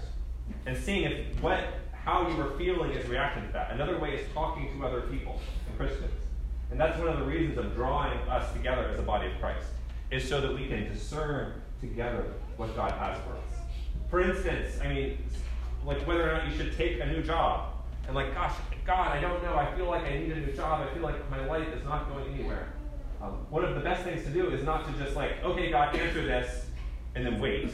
and 0.66 0.76
seeing 0.76 1.04
if 1.04 1.42
what, 1.42 1.64
how 1.92 2.28
you 2.28 2.40
are 2.40 2.50
feeling 2.58 2.90
is 2.92 3.08
reacting 3.08 3.46
to 3.46 3.52
that. 3.52 3.70
Another 3.72 3.98
way 3.98 4.14
is 4.14 4.32
talking 4.32 4.70
to 4.76 4.86
other 4.86 5.02
people 5.02 5.40
and 5.68 5.76
Christians. 5.78 6.12
And 6.70 6.80
that's 6.80 6.98
one 6.98 7.08
of 7.08 7.18
the 7.18 7.24
reasons 7.24 7.58
of 7.58 7.74
drawing 7.74 8.18
us 8.28 8.52
together 8.52 8.88
as 8.88 8.98
a 8.98 9.02
body 9.02 9.28
of 9.28 9.38
Christ, 9.38 9.66
is 10.14 10.28
so 10.28 10.40
that 10.40 10.54
we 10.54 10.66
can 10.68 10.88
discern 10.92 11.60
together 11.80 12.24
what 12.56 12.74
God 12.76 12.92
has 12.92 13.18
for 13.22 13.32
us. 13.32 13.66
For 14.08 14.20
instance, 14.20 14.78
I 14.82 14.88
mean, 14.88 15.18
like 15.84 16.06
whether 16.06 16.30
or 16.30 16.32
not 16.32 16.48
you 16.48 16.56
should 16.56 16.76
take 16.76 17.00
a 17.00 17.06
new 17.06 17.22
job. 17.22 17.72
And 18.06 18.14
like, 18.14 18.34
gosh, 18.34 18.54
God, 18.86 19.08
I 19.16 19.20
don't 19.20 19.42
know. 19.42 19.56
I 19.56 19.74
feel 19.74 19.86
like 19.86 20.02
I 20.04 20.18
need 20.18 20.30
a 20.30 20.40
new 20.40 20.52
job. 20.52 20.86
I 20.86 20.92
feel 20.92 21.02
like 21.02 21.28
my 21.30 21.44
life 21.46 21.68
is 21.74 21.84
not 21.84 22.08
going 22.08 22.32
anywhere. 22.34 22.72
Um, 23.20 23.46
one 23.50 23.64
of 23.64 23.74
the 23.74 23.80
best 23.80 24.04
things 24.04 24.22
to 24.24 24.30
do 24.30 24.50
is 24.50 24.62
not 24.62 24.86
to 24.86 24.92
just 25.02 25.16
like, 25.16 25.42
okay, 25.42 25.70
God, 25.70 25.96
answer 25.96 26.24
this, 26.24 26.66
and 27.14 27.24
then 27.24 27.40
wait. 27.40 27.70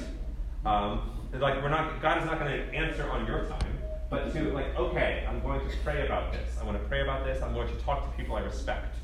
Um, 0.64 1.10
like 1.32 1.62
we're 1.62 1.68
not, 1.68 2.00
God 2.00 2.18
is 2.18 2.24
not 2.24 2.38
going 2.38 2.52
to 2.52 2.74
answer 2.74 3.08
on 3.10 3.26
your 3.26 3.44
time, 3.46 3.78
but 4.08 4.32
to 4.32 4.52
like, 4.52 4.76
okay, 4.78 5.26
I'm 5.28 5.40
going 5.40 5.60
to 5.60 5.76
pray 5.82 6.06
about 6.06 6.32
this. 6.32 6.56
I 6.60 6.64
want 6.64 6.80
to 6.80 6.88
pray 6.88 7.02
about 7.02 7.24
this. 7.24 7.42
I'm 7.42 7.54
going 7.54 7.68
to 7.68 7.82
talk 7.82 8.04
to 8.04 8.16
people 8.16 8.36
I 8.36 8.40
respect 8.40 8.96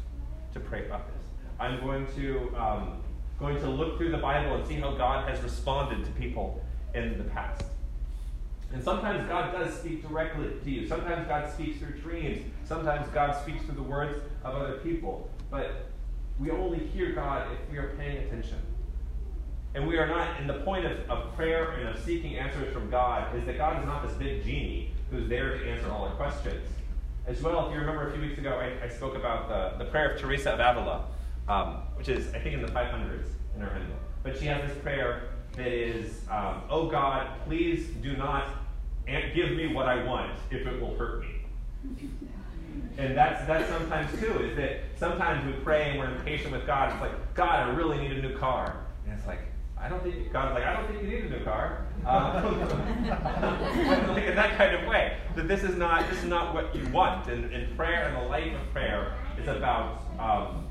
to 0.55 0.61
pray 0.61 0.87
about 0.87 1.07
this. 1.13 1.25
I'm 1.59 1.81
going 1.81 2.07
to 2.17 2.55
um, 2.57 3.03
going 3.39 3.59
to 3.61 3.69
look 3.69 3.99
through 3.99 4.11
the 4.11 4.19
Bible 4.19 4.57
and 4.57 4.67
see 4.67 4.75
how 4.75 4.95
God 4.95 5.29
has 5.29 5.41
responded 5.43 6.05
to 6.05 6.11
people 6.13 6.63
in 6.95 7.19
the 7.19 7.25
past. 7.25 7.65
And 8.73 8.83
sometimes 8.83 9.29
God 9.29 9.53
does 9.53 9.79
speak 9.79 10.07
directly 10.07 10.51
to 10.65 10.71
you. 10.71 10.89
Sometimes 10.89 11.29
God 11.29 11.53
speaks 11.53 11.79
through 11.79 11.99
dreams. 11.99 12.45
Sometimes 12.65 13.09
God 13.09 13.41
speaks 13.41 13.65
through 13.65 13.77
the 13.77 13.83
words 13.83 14.19
of 14.43 14.55
other 14.55 14.79
people. 14.79 15.31
But 15.51 15.87
we 16.39 16.51
only 16.51 16.79
hear 16.79 17.13
God 17.13 17.47
if 17.53 17.71
we 17.71 17.79
are 17.79 17.95
paying 17.97 18.19
attention. 18.19 18.59
And 19.75 19.87
we 19.87 19.99
are 19.99 20.07
not, 20.07 20.41
and 20.41 20.49
the 20.49 20.61
point 20.61 20.87
of, 20.87 20.99
of 21.11 21.35
prayer 21.37 21.73
and 21.73 21.89
of 21.91 22.03
seeking 22.03 22.37
answers 22.37 22.73
from 22.73 22.91
God 22.91 23.37
is 23.37 23.45
that 23.45 23.59
God 23.59 23.79
is 23.81 23.87
not 23.87 24.07
this 24.07 24.17
big 24.17 24.43
genie 24.43 24.93
who's 25.11 25.29
there 25.29 25.59
to 25.59 25.71
answer 25.71 25.91
all 25.91 26.05
our 26.05 26.15
questions. 26.15 26.67
As 27.27 27.43
well, 27.43 27.67
if 27.67 27.75
you 27.75 27.81
remember 27.81 28.09
a 28.09 28.13
few 28.13 28.21
weeks 28.21 28.39
ago, 28.39 28.59
I, 28.59 28.85
I 28.85 28.89
spoke 28.89 29.17
about 29.17 29.49
the, 29.49 29.85
the 29.85 29.91
prayer 29.91 30.13
of 30.13 30.21
Teresa 30.21 30.53
of 30.53 30.61
Avila, 30.61 31.07
um, 31.49 31.83
which 31.97 32.09
is, 32.09 32.33
I 32.35 32.39
think, 32.39 32.55
in 32.55 32.63
the 32.63 32.73
500s 32.73 33.29
in 33.55 33.61
her 33.61 33.73
hymnal. 33.73 33.97
But 34.23 34.39
she 34.39 34.47
has 34.47 34.69
this 34.69 34.77
prayer 34.83 35.29
that 35.57 35.69
is, 35.69 36.21
um, 36.31 36.63
Oh 36.69 36.89
God, 36.89 37.29
please 37.47 37.87
do 38.03 38.17
not 38.17 38.49
give 39.35 39.53
me 39.53 39.73
what 39.73 39.87
I 39.87 40.05
want 40.05 40.39
if 40.51 40.67
it 40.67 40.81
will 40.81 40.97
hurt 40.97 41.21
me. 41.21 42.09
And 42.99 43.17
that's 43.17 43.47
that's 43.47 43.69
sometimes 43.69 44.11
too, 44.19 44.39
is 44.43 44.57
that 44.57 44.81
sometimes 44.97 45.45
we 45.47 45.53
pray 45.63 45.91
and 45.91 45.99
we're 45.99 46.17
impatient 46.17 46.53
with 46.53 46.67
God. 46.67 46.93
It's 46.93 47.01
like, 47.01 47.35
God, 47.35 47.69
I 47.69 47.75
really 47.75 47.99
need 47.99 48.13
a 48.13 48.23
new 48.23 48.37
car. 48.37 48.85
And 49.05 49.17
it's 49.17 49.27
like, 49.27 49.41
I 49.79 49.89
don't 49.89 50.03
think 50.03 50.33
God's 50.33 50.55
like, 50.55 50.65
I 50.65 50.73
don't 50.73 50.89
think 50.89 51.03
you 51.03 51.09
need 51.09 51.25
a 51.27 51.39
new 51.39 51.45
car. 51.45 51.83
Um, 52.07 52.61
like 54.15 54.25
in 54.25 54.37
that 54.37 54.57
kind 54.57 54.77
of 54.77 54.87
way. 54.87 55.17
That 55.35 55.49
this 55.49 55.65
is 55.65 55.75
not 55.77 56.09
this 56.09 56.19
is 56.19 56.29
not 56.29 56.55
what 56.55 56.73
you 56.75 56.87
want. 56.91 57.29
And, 57.29 57.53
and 57.53 57.77
prayer 57.77 58.07
and 58.07 58.17
the 58.17 58.29
life 58.29 58.55
of 58.55 58.73
prayer 58.73 59.17
is 59.41 59.49
about 59.49 60.03
um, 60.21 60.66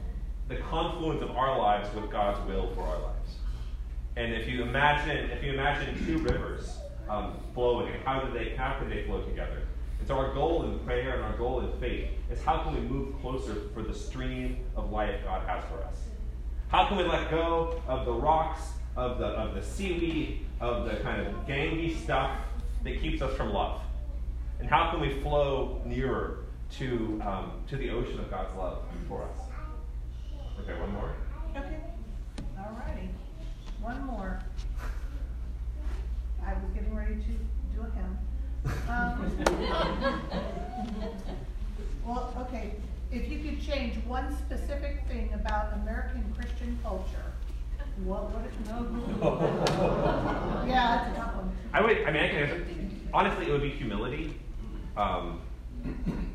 the 0.47 0.55
confluence 0.57 1.21
of 1.21 1.31
our 1.31 1.57
lives 1.57 1.93
with 1.95 2.11
God's 2.11 2.45
will 2.47 2.73
for 2.75 2.81
our 2.81 2.99
lives. 2.99 3.35
And 4.15 4.33
if 4.33 4.47
you 4.47 4.61
imagine 4.61 5.29
if 5.31 5.43
you 5.43 5.53
imagine 5.53 6.05
two 6.05 6.19
rivers 6.19 6.77
um, 7.09 7.37
flowing 7.53 7.91
how 8.03 8.21
do 8.21 8.31
they 8.33 8.55
how 8.55 8.77
can 8.77 8.89
they 8.89 9.03
flow 9.03 9.21
together? 9.23 9.63
And 9.99 10.07
so 10.07 10.15
our 10.15 10.33
goal 10.33 10.63
in 10.63 10.79
prayer 10.79 11.15
and 11.15 11.23
our 11.23 11.35
goal 11.37 11.61
in 11.61 11.79
faith 11.79 12.09
is 12.31 12.41
how 12.43 12.63
can 12.63 12.75
we 12.75 12.81
move 12.81 13.19
closer 13.21 13.55
for 13.73 13.81
the 13.81 13.93
stream 13.93 14.59
of 14.75 14.91
life 14.91 15.15
God 15.23 15.47
has 15.47 15.63
for 15.65 15.83
us? 15.83 15.97
How 16.67 16.87
can 16.87 16.97
we 16.97 17.03
let 17.03 17.29
go 17.29 17.81
of 17.87 18.05
the 18.05 18.13
rocks, 18.13 18.61
of 18.95 19.17
the 19.17 19.25
of 19.25 19.55
the 19.55 19.63
seaweed, 19.63 20.45
of 20.59 20.85
the 20.85 20.97
kind 20.97 21.25
of 21.25 21.33
gangy 21.47 21.97
stuff 21.97 22.37
that 22.83 23.01
keeps 23.01 23.21
us 23.21 23.35
from 23.35 23.51
love? 23.51 23.81
And 24.59 24.69
how 24.69 24.91
can 24.91 25.01
we 25.01 25.19
flow 25.21 25.81
nearer 25.85 26.45
to 26.77 27.21
um, 27.25 27.51
to 27.67 27.77
the 27.77 27.89
ocean 27.89 28.19
of 28.19 28.29
God's 28.29 28.55
love 28.55 28.79
for 29.07 29.23
us? 29.23 29.44
Okay, 30.59 30.79
one 30.79 30.93
more. 30.93 31.15
Okay. 31.55 31.79
All 32.57 32.81
righty. 32.87 33.09
One 33.81 34.05
more. 34.05 34.39
I 36.45 36.53
was 36.53 36.63
getting 36.73 36.95
ready 36.95 37.15
to 37.15 37.21
do 37.73 37.81
a 37.81 37.89
hymn. 37.95 38.17
Um, 38.89 39.31
well, 42.05 42.33
okay, 42.47 42.75
if 43.11 43.29
you 43.29 43.39
could 43.39 43.61
change 43.61 44.03
one 44.05 44.35
specific 44.37 45.05
thing 45.07 45.31
about 45.33 45.73
American 45.73 46.33
Christian 46.35 46.79
culture, 46.83 47.33
what 48.03 48.31
would 48.31 48.45
it 48.45 48.67
know? 48.67 50.65
yeah, 50.67 50.97
that's 50.97 51.11
a 51.11 51.19
tough 51.19 51.35
one. 51.35 51.51
I 51.73 51.81
would, 51.81 51.97
I 52.05 52.11
mean, 52.11 52.23
I 52.23 52.29
can 52.29 53.09
Honestly, 53.13 53.47
it 53.47 53.51
would 53.51 53.61
be 53.61 53.69
humility. 53.69 54.35
Um, 54.97 55.41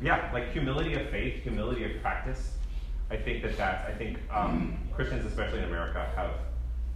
yeah, 0.01 0.31
like 0.33 0.51
humility 0.51 0.95
of 0.95 1.09
faith, 1.09 1.43
humility 1.43 1.83
of 1.83 2.01
practice. 2.01 2.53
I 3.11 3.17
think 3.17 3.43
that 3.43 3.57
that's, 3.57 3.85
I 3.87 3.93
think 3.93 4.17
um, 4.31 4.77
Christians, 4.93 5.25
especially 5.25 5.59
in 5.59 5.65
America, 5.65 6.09
have 6.15 6.31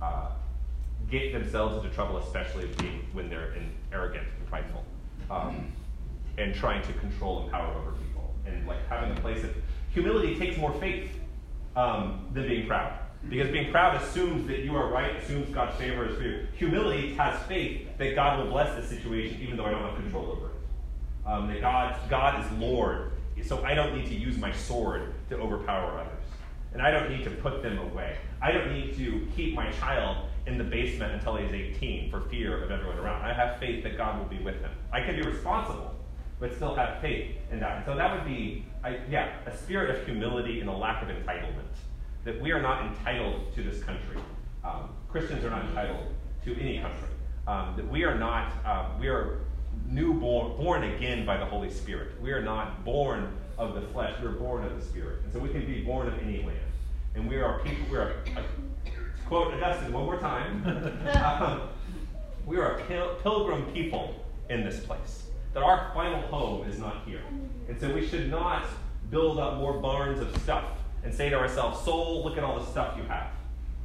uh, 0.02 0.30
get 1.12 1.34
themselves 1.34 1.76
into 1.76 1.94
trouble, 1.94 2.18
especially 2.18 2.68
being, 2.80 3.06
when 3.12 3.30
they're 3.30 3.54
in, 3.54 3.70
arrogant 3.92 4.26
and 4.40 4.48
prideful, 4.48 4.84
um, 5.30 5.72
and 6.38 6.56
trying 6.56 6.82
to 6.84 6.94
control 6.94 7.42
and 7.42 7.52
power 7.52 7.74
over 7.76 7.92
people, 7.92 8.34
and 8.46 8.66
like 8.66 8.88
having 8.88 9.12
a 9.16 9.20
place 9.20 9.44
of 9.44 9.54
humility 9.92 10.40
takes 10.40 10.58
more 10.58 10.74
faith 10.74 11.12
um, 11.76 12.26
than 12.34 12.48
being 12.48 12.66
proud. 12.66 12.98
Because 13.30 13.52
being 13.52 13.72
proud 13.72 14.02
assumes 14.02 14.48
that 14.48 14.60
you 14.60 14.76
are 14.76 14.88
right, 14.88 15.18
assumes 15.18 15.54
God's 15.54 15.76
favor 15.78 16.08
is 16.08 16.16
for 16.16 16.24
you. 16.24 16.48
Humility 16.58 17.16
has 17.16 17.42
faith 17.44 17.88
that 17.98 18.16
God 18.16 18.40
will 18.40 18.52
bless 18.52 18.76
the 18.80 18.88
situation 18.88 19.42
even 19.42 19.58
though 19.58 19.66
I 19.66 19.72
don't 19.72 19.82
have 19.82 19.96
control 19.96 20.32
over 20.32 20.48
it. 20.48 21.28
Um, 21.28 21.48
that 21.48 21.60
God, 21.60 21.98
God 22.10 22.46
is 22.46 22.60
Lord, 22.60 23.12
so 23.44 23.64
I 23.64 23.74
don't 23.74 23.96
need 23.96 24.08
to 24.08 24.16
use 24.16 24.38
my 24.38 24.52
sword 24.52 25.14
to 25.30 25.38
overpower 25.38 26.00
others. 26.00 26.24
And 26.74 26.82
I 26.82 26.92
don't 26.92 27.10
need 27.10 27.24
to 27.24 27.30
put 27.30 27.62
them 27.64 27.78
away. 27.78 28.18
I 28.42 28.52
don't 28.52 28.72
need 28.72 28.96
to 28.98 29.28
keep 29.36 29.56
my 29.56 29.72
child 29.74 30.28
in 30.46 30.58
the 30.58 30.64
basement 30.64 31.14
until 31.14 31.38
he's 31.38 31.52
18 31.52 32.12
for 32.12 32.22
fear 32.22 32.64
of 32.64 32.72
everyone 32.72 32.98
around. 32.98 33.24
I 33.24 33.34
have 33.34 33.60
faith 33.60 33.84
that 33.84 33.98
God 33.98 34.20
will 34.20 34.38
be 34.38 34.44
with 34.44 34.60
him. 34.62 34.72
I 34.92 35.02
can 35.02 35.16
be 35.16 35.22
responsible, 35.22 35.96
but 36.40 36.54
still 36.54 36.76
have 36.76 37.02
faith 37.02 37.36
in 37.52 37.60
that. 37.62 37.78
And 37.78 37.86
so 37.86 37.96
that 37.96 38.14
would 38.14 38.26
be, 38.26 38.66
I, 38.84 39.00
yeah, 39.10 39.38
a 39.46 39.56
spirit 39.56 39.96
of 39.96 40.06
humility 40.06 40.60
and 40.60 40.70
a 40.70 40.74
lack 40.74 41.02
of 41.02 41.10
entitlement. 41.10 41.64
That 42.26 42.42
we 42.42 42.52
are 42.52 42.62
not 42.62 42.86
entitled 42.86 43.54
to 43.56 43.64
this 43.64 43.82
country. 43.84 44.18
Um, 44.64 44.90
Christians 45.10 45.44
are 45.46 45.50
not 45.50 45.66
entitled 45.66 46.08
to 46.44 46.60
any 46.60 46.80
country. 46.80 47.10
Um, 47.48 47.76
that 47.78 47.90
we 47.90 48.04
are 48.04 48.18
not, 48.18 48.52
uh, 48.66 48.90
we 49.00 49.08
are 49.08 49.40
newborn, 49.90 50.58
born 50.58 50.84
again 50.84 51.26
by 51.26 51.38
the 51.38 51.46
Holy 51.46 51.70
Spirit. 51.70 52.20
We 52.22 52.32
are 52.32 52.42
not 52.42 52.84
born 52.84 53.36
of 53.58 53.76
the 53.76 53.82
flesh, 53.82 54.14
we're 54.22 54.32
born 54.32 54.66
of 54.66 54.78
the 54.78 54.86
Spirit. 54.86 55.20
And 55.24 55.34
so 55.34 55.40
we 55.40 55.50
can 55.50 55.66
be 55.66 55.82
born 55.82 56.08
of 56.08 56.20
any 56.20 56.44
land. 56.44 56.60
And 57.16 57.30
we 57.30 57.38
are 57.38 57.60
people, 57.60 57.86
we 57.90 57.98
are, 57.98 58.16
uh, 58.36 58.42
quote 59.28 59.54
Augustine 59.54 59.94
one 59.94 60.06
more 60.06 60.20
time, 60.20 60.66
um, 61.24 61.70
we 62.46 62.58
are 62.58 62.78
a 62.78 62.84
pil- 62.84 63.16
pilgrim 63.24 63.66
people 63.74 64.26
in 64.50 64.64
this 64.64 64.86
place. 64.86 65.24
That 65.54 65.64
our 65.64 65.92
final 65.94 66.22
home 66.22 66.68
is 66.68 66.80
not 66.80 67.04
here. 67.06 67.22
And 67.70 67.80
so 67.80 67.94
we 67.94 68.06
should 68.06 68.30
not 68.30 68.66
build 69.10 69.40
up 69.40 69.58
more 69.58 69.74
barns 69.74 70.20
of 70.20 70.36
stuff 70.42 70.66
and 71.04 71.14
say 71.14 71.30
to 71.30 71.38
ourselves, 71.38 71.84
soul, 71.86 72.24
look 72.24 72.38
at 72.38 72.44
all 72.44 72.60
the 72.60 72.66
stuff 72.66 72.96
you 72.98 73.04
have. 73.04 73.32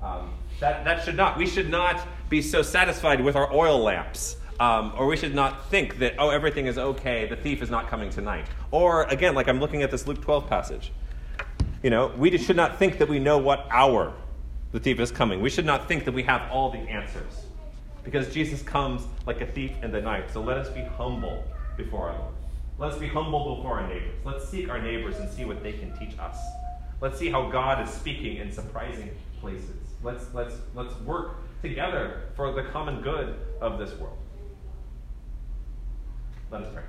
Um, 0.02 0.32
that, 0.58 0.84
that 0.84 1.04
should 1.04 1.16
not, 1.16 1.38
we 1.38 1.46
should 1.46 1.70
not 1.70 2.06
be 2.28 2.42
so 2.42 2.62
satisfied 2.62 3.20
with 3.20 3.36
our 3.36 3.52
oil 3.52 3.78
lamps 3.82 4.36
um, 4.60 4.92
or 4.96 5.06
we 5.06 5.16
should 5.16 5.34
not 5.34 5.70
think 5.70 5.98
that, 5.98 6.14
oh, 6.18 6.28
everything 6.28 6.66
is 6.66 6.76
okay, 6.76 7.26
the 7.26 7.34
thief 7.34 7.62
is 7.62 7.70
not 7.70 7.88
coming 7.88 8.10
tonight. 8.10 8.46
Or, 8.70 9.04
again, 9.04 9.34
like 9.34 9.48
I'm 9.48 9.58
looking 9.58 9.82
at 9.82 9.90
this 9.90 10.06
Luke 10.06 10.20
12 10.20 10.48
passage. 10.48 10.92
You 11.82 11.88
know, 11.88 12.12
we 12.18 12.36
should 12.36 12.56
not 12.56 12.78
think 12.78 12.98
that 12.98 13.08
we 13.08 13.18
know 13.18 13.38
what 13.38 13.66
hour 13.70 14.12
the 14.72 14.78
thief 14.78 15.00
is 15.00 15.10
coming. 15.10 15.40
We 15.40 15.48
should 15.48 15.64
not 15.64 15.88
think 15.88 16.04
that 16.04 16.12
we 16.12 16.22
have 16.24 16.50
all 16.52 16.70
the 16.70 16.78
answers. 16.78 17.46
Because 18.04 18.32
Jesus 18.34 18.60
comes 18.60 19.02
like 19.26 19.40
a 19.40 19.46
thief 19.46 19.72
in 19.82 19.92
the 19.92 20.00
night. 20.00 20.30
So 20.30 20.42
let 20.42 20.58
us 20.58 20.68
be 20.68 20.82
humble 20.82 21.42
before 21.78 22.10
our 22.10 22.18
Lord. 22.18 22.34
Let's 22.78 22.98
be 22.98 23.08
humble 23.08 23.56
before 23.56 23.80
our 23.80 23.88
neighbors. 23.88 24.14
Let's 24.24 24.46
seek 24.46 24.68
our 24.68 24.80
neighbors 24.80 25.16
and 25.16 25.30
see 25.30 25.46
what 25.46 25.62
they 25.62 25.72
can 25.72 25.96
teach 25.98 26.18
us. 26.18 26.36
Let's 27.00 27.18
see 27.18 27.30
how 27.30 27.50
God 27.50 27.86
is 27.86 27.92
speaking 27.92 28.36
in 28.36 28.52
surprising 28.52 29.10
places. 29.40 29.76
Let's, 30.02 30.26
let's, 30.34 30.54
let's 30.74 30.94
work 31.00 31.36
together 31.62 32.24
for 32.36 32.52
the 32.52 32.64
common 32.64 33.00
good 33.00 33.36
of 33.62 33.78
this 33.78 33.92
world. 33.98 34.18
Let 36.50 36.62
us 36.62 36.74
pray. 36.74 36.82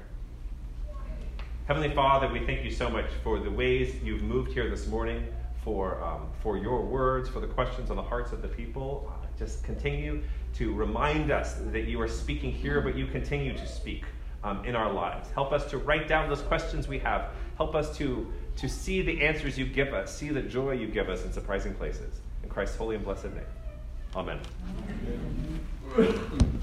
Heavenly 1.67 1.93
Father, 1.93 2.27
we 2.27 2.43
thank 2.47 2.63
you 2.63 2.71
so 2.71 2.89
much 2.89 3.05
for 3.23 3.39
the 3.39 3.51
ways 3.51 3.95
you've 4.03 4.23
moved 4.23 4.53
here 4.53 4.69
this 4.71 4.87
morning, 4.87 5.27
for, 5.63 6.03
um, 6.03 6.29
for 6.41 6.57
your 6.57 6.81
words, 6.81 7.29
for 7.29 7.39
the 7.39 7.47
questions 7.47 7.91
on 7.91 7.95
the 7.95 8.01
hearts 8.01 8.31
of 8.31 8.41
the 8.41 8.47
people. 8.47 9.07
Uh, 9.07 9.27
just 9.37 9.63
continue 9.63 10.23
to 10.55 10.73
remind 10.73 11.29
us 11.31 11.57
that 11.67 11.83
you 11.83 12.01
are 12.01 12.07
speaking 12.07 12.51
here, 12.51 12.81
but 12.81 12.95
you 12.95 13.05
continue 13.05 13.55
to 13.55 13.67
speak 13.67 14.03
um, 14.43 14.65
in 14.65 14.75
our 14.75 14.91
lives. 14.91 15.29
Help 15.29 15.51
us 15.51 15.69
to 15.69 15.77
write 15.77 16.07
down 16.07 16.27
those 16.27 16.41
questions 16.41 16.87
we 16.87 16.97
have. 16.97 17.29
Help 17.57 17.75
us 17.75 17.95
to, 17.97 18.33
to 18.55 18.67
see 18.67 19.03
the 19.03 19.21
answers 19.21 19.59
you 19.59 19.65
give 19.65 19.93
us, 19.93 20.15
see 20.15 20.29
the 20.29 20.41
joy 20.41 20.71
you 20.71 20.87
give 20.87 21.07
us 21.07 21.23
in 21.23 21.31
surprising 21.31 21.75
places. 21.75 22.19
In 22.41 22.49
Christ's 22.49 22.77
holy 22.77 22.95
and 22.95 23.05
blessed 23.05 23.25
name. 23.25 23.45
Amen. 24.15 24.39
Amen. 25.95 26.61